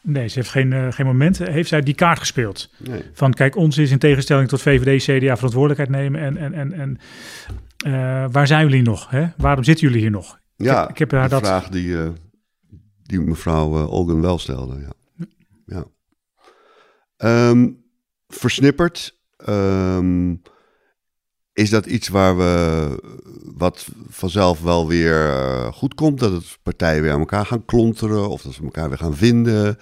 [0.00, 1.38] Nee, ze heeft geen, uh, geen moment.
[1.38, 2.70] Heeft zij die kaart gespeeld?
[2.78, 3.02] Nee.
[3.12, 6.20] Van kijk, ons is in tegenstelling tot VVD, CDA verantwoordelijkheid nemen.
[6.20, 6.98] En, en, en, en
[7.86, 9.10] uh, waar zijn jullie nog?
[9.10, 9.26] Hè?
[9.36, 10.38] Waarom zitten jullie hier nog?
[10.56, 11.46] Ja, ik, ik heb haar dat...
[11.46, 11.96] vraag die,
[13.02, 14.92] die mevrouw Olgen wel stelde.
[15.16, 15.26] Ja.
[15.66, 17.48] ja.
[17.50, 17.84] Um,
[18.28, 19.18] versnipperd.
[19.48, 20.42] Um,
[21.54, 22.88] is dat iets waar we
[23.56, 26.18] wat vanzelf wel weer uh, goed komt?
[26.18, 29.78] Dat het partijen weer aan elkaar gaan klonteren of dat ze elkaar weer gaan vinden?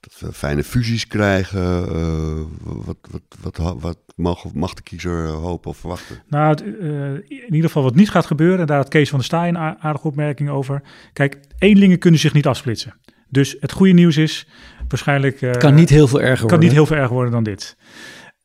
[0.00, 1.88] Dat we fijne fusies krijgen?
[1.92, 6.22] Uh, wat, wat, wat, wat mag, mag de kiezer hopen of verwachten?
[6.28, 9.26] Nou, het, uh, in ieder geval wat niet gaat gebeuren, daar had Kees van der
[9.26, 10.82] Staaij een aardige opmerking over.
[11.12, 12.94] Kijk, eenlingen kunnen zich niet afsplitsen.
[13.28, 14.48] Dus het goede nieuws is,
[14.88, 15.40] waarschijnlijk...
[15.40, 16.58] het kan niet heel veel erger worden.
[16.58, 17.76] kan niet heel veel erger worden dan dit.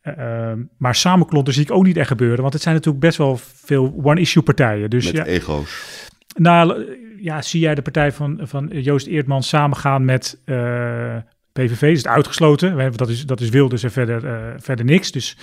[0.04, 2.42] Uh, maar samenklonten zie ik ook niet echt gebeuren.
[2.42, 4.90] Want het zijn natuurlijk best wel veel one-issue partijen.
[4.90, 5.84] Dus, met ja, ego's.
[6.36, 6.86] Nou,
[7.18, 11.16] ja, zie jij de partij van, van Joost Eertman samengaan met uh,
[11.54, 11.82] PVV?
[11.82, 12.92] Is het uitgesloten?
[12.96, 15.12] Dat is, dat is Wilders en verder, uh, verder niks.
[15.12, 15.38] Dus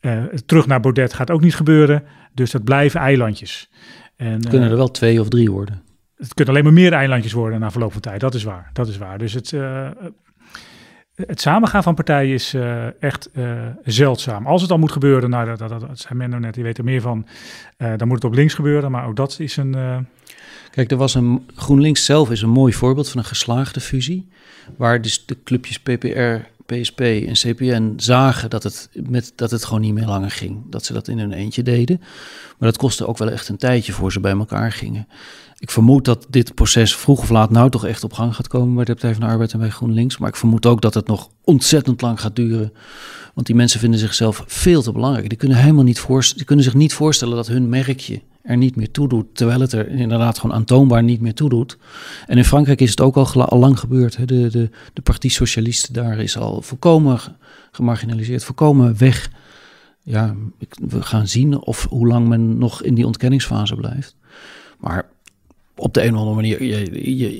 [0.00, 2.04] uh, terug naar Baudet gaat ook niet gebeuren.
[2.34, 3.70] Dus dat blijven eilandjes.
[4.16, 5.82] En, het kunnen er wel twee of drie worden.
[6.16, 8.20] Het kunnen alleen maar meer eilandjes worden na verloop van tijd.
[8.20, 8.70] Dat is waar.
[8.72, 9.18] Dat is waar.
[9.18, 9.52] Dus het,
[11.14, 14.46] het samengaan van partijen is uh, echt uh, zeldzaam.
[14.46, 17.00] Als het dan moet gebeuren, nou, dat, dat, dat zijn net, die weten er meer
[17.00, 17.26] van,
[17.78, 18.90] uh, dan moet het op links gebeuren.
[18.90, 20.06] Maar ook dat is een...
[20.72, 24.28] Kijk, er was een GroenLinks zelf is een mooi voorbeeld van een geslaagde fusie.
[24.76, 29.80] Waar dus de clubjes PPR, PSP en CPN zagen dat het, met, dat het gewoon
[29.80, 30.62] niet meer langer ging.
[30.70, 31.98] Dat ze dat in hun eentje deden.
[32.58, 35.08] Maar dat kostte ook wel echt een tijdje voor ze bij elkaar gingen.
[35.58, 38.74] Ik vermoed dat dit proces vroeg of laat nou toch echt op gang gaat komen
[38.74, 40.18] bij de Partij van de Arbeid en bij GroenLinks.
[40.18, 42.72] Maar ik vermoed ook dat het nog ontzettend lang gaat duren.
[43.34, 45.28] Want die mensen vinden zichzelf veel te belangrijk.
[45.28, 48.76] Die kunnen, helemaal niet voorstellen, die kunnen zich niet voorstellen dat hun merkje er niet
[48.76, 49.26] meer toe doet.
[49.32, 51.78] Terwijl het er inderdaad gewoon aantoonbaar niet meer toe doet.
[52.26, 54.16] En in Frankrijk is het ook al, lang gebeurd.
[54.16, 54.24] Hè.
[54.24, 54.70] De, de,
[55.18, 57.20] de Socialiste daar is al volkomen
[57.72, 59.30] gemarginaliseerd, volkomen weg.
[60.02, 60.34] Ja,
[60.88, 64.16] we gaan zien of hoe lang men nog in die ontkenningsfase blijft.
[64.78, 65.06] Maar
[65.76, 66.60] op de een of andere manier,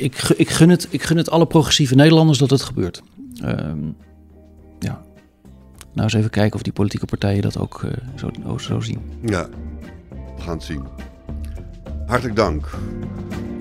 [0.01, 3.03] ik, ik, gun het, ik gun het alle progressieve Nederlanders dat het gebeurt.
[3.43, 3.79] Ehm,
[4.79, 5.03] ja.
[5.93, 9.01] Nou eens even kijken of die politieke partijen dat ook uh, zo, zo zien.
[9.25, 9.49] Ja,
[10.43, 10.87] gaan zien.
[12.07, 12.69] Hartelijk dank.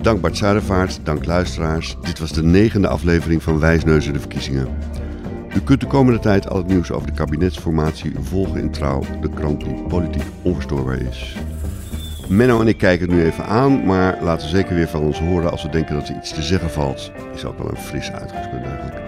[0.02, 1.98] Dank Bart Zuidervaart, dank luisteraars.
[2.02, 4.68] Dit was de negende aflevering van Wijsneuzen de Verkiezingen.
[5.56, 9.30] U kunt de komende tijd al het nieuws over de kabinetsformatie volgen in Trouw, de
[9.30, 11.36] krant die politiek onverstoorbaar is.
[12.28, 15.52] Menno en ik kijken het nu even aan, maar laten zeker weer van ons horen
[15.52, 17.12] als we denken dat er iets te zeggen valt.
[17.34, 19.01] Is ook wel een frisse uitgangspunt eigenlijk.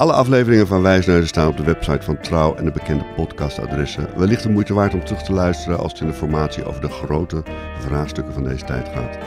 [0.00, 4.08] Alle afleveringen van Wijsneuzen staan op de website van Trouw en de bekende podcastadressen.
[4.16, 6.88] Wellicht de moeite waard om terug te luisteren als het in de formatie over de
[6.88, 7.42] grote
[7.78, 9.18] vraagstukken van deze tijd gaat.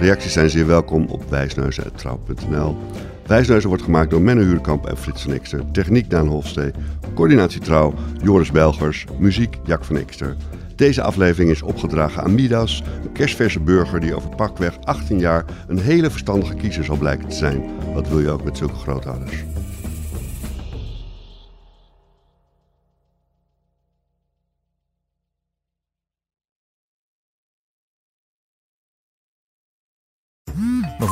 [0.00, 2.76] Reacties zijn zeer welkom op wijsneuzen.trouw.nl.
[3.26, 5.70] Wijsneuzen wordt gemaakt door Menno Huurkamp en Frits van Ekster.
[5.72, 6.70] Techniek Daan Hofstee.
[7.14, 9.04] Coördinatie Trouw Joris Belgers.
[9.18, 10.36] Muziek Jack van Ekster.
[10.76, 15.78] Deze aflevering is opgedragen aan Midas, een kerstverse burger die over pakweg 18 jaar een
[15.78, 17.64] hele verstandige kiezer zal blijken te zijn.
[17.94, 19.44] Wat wil je ook met zulke grootouders?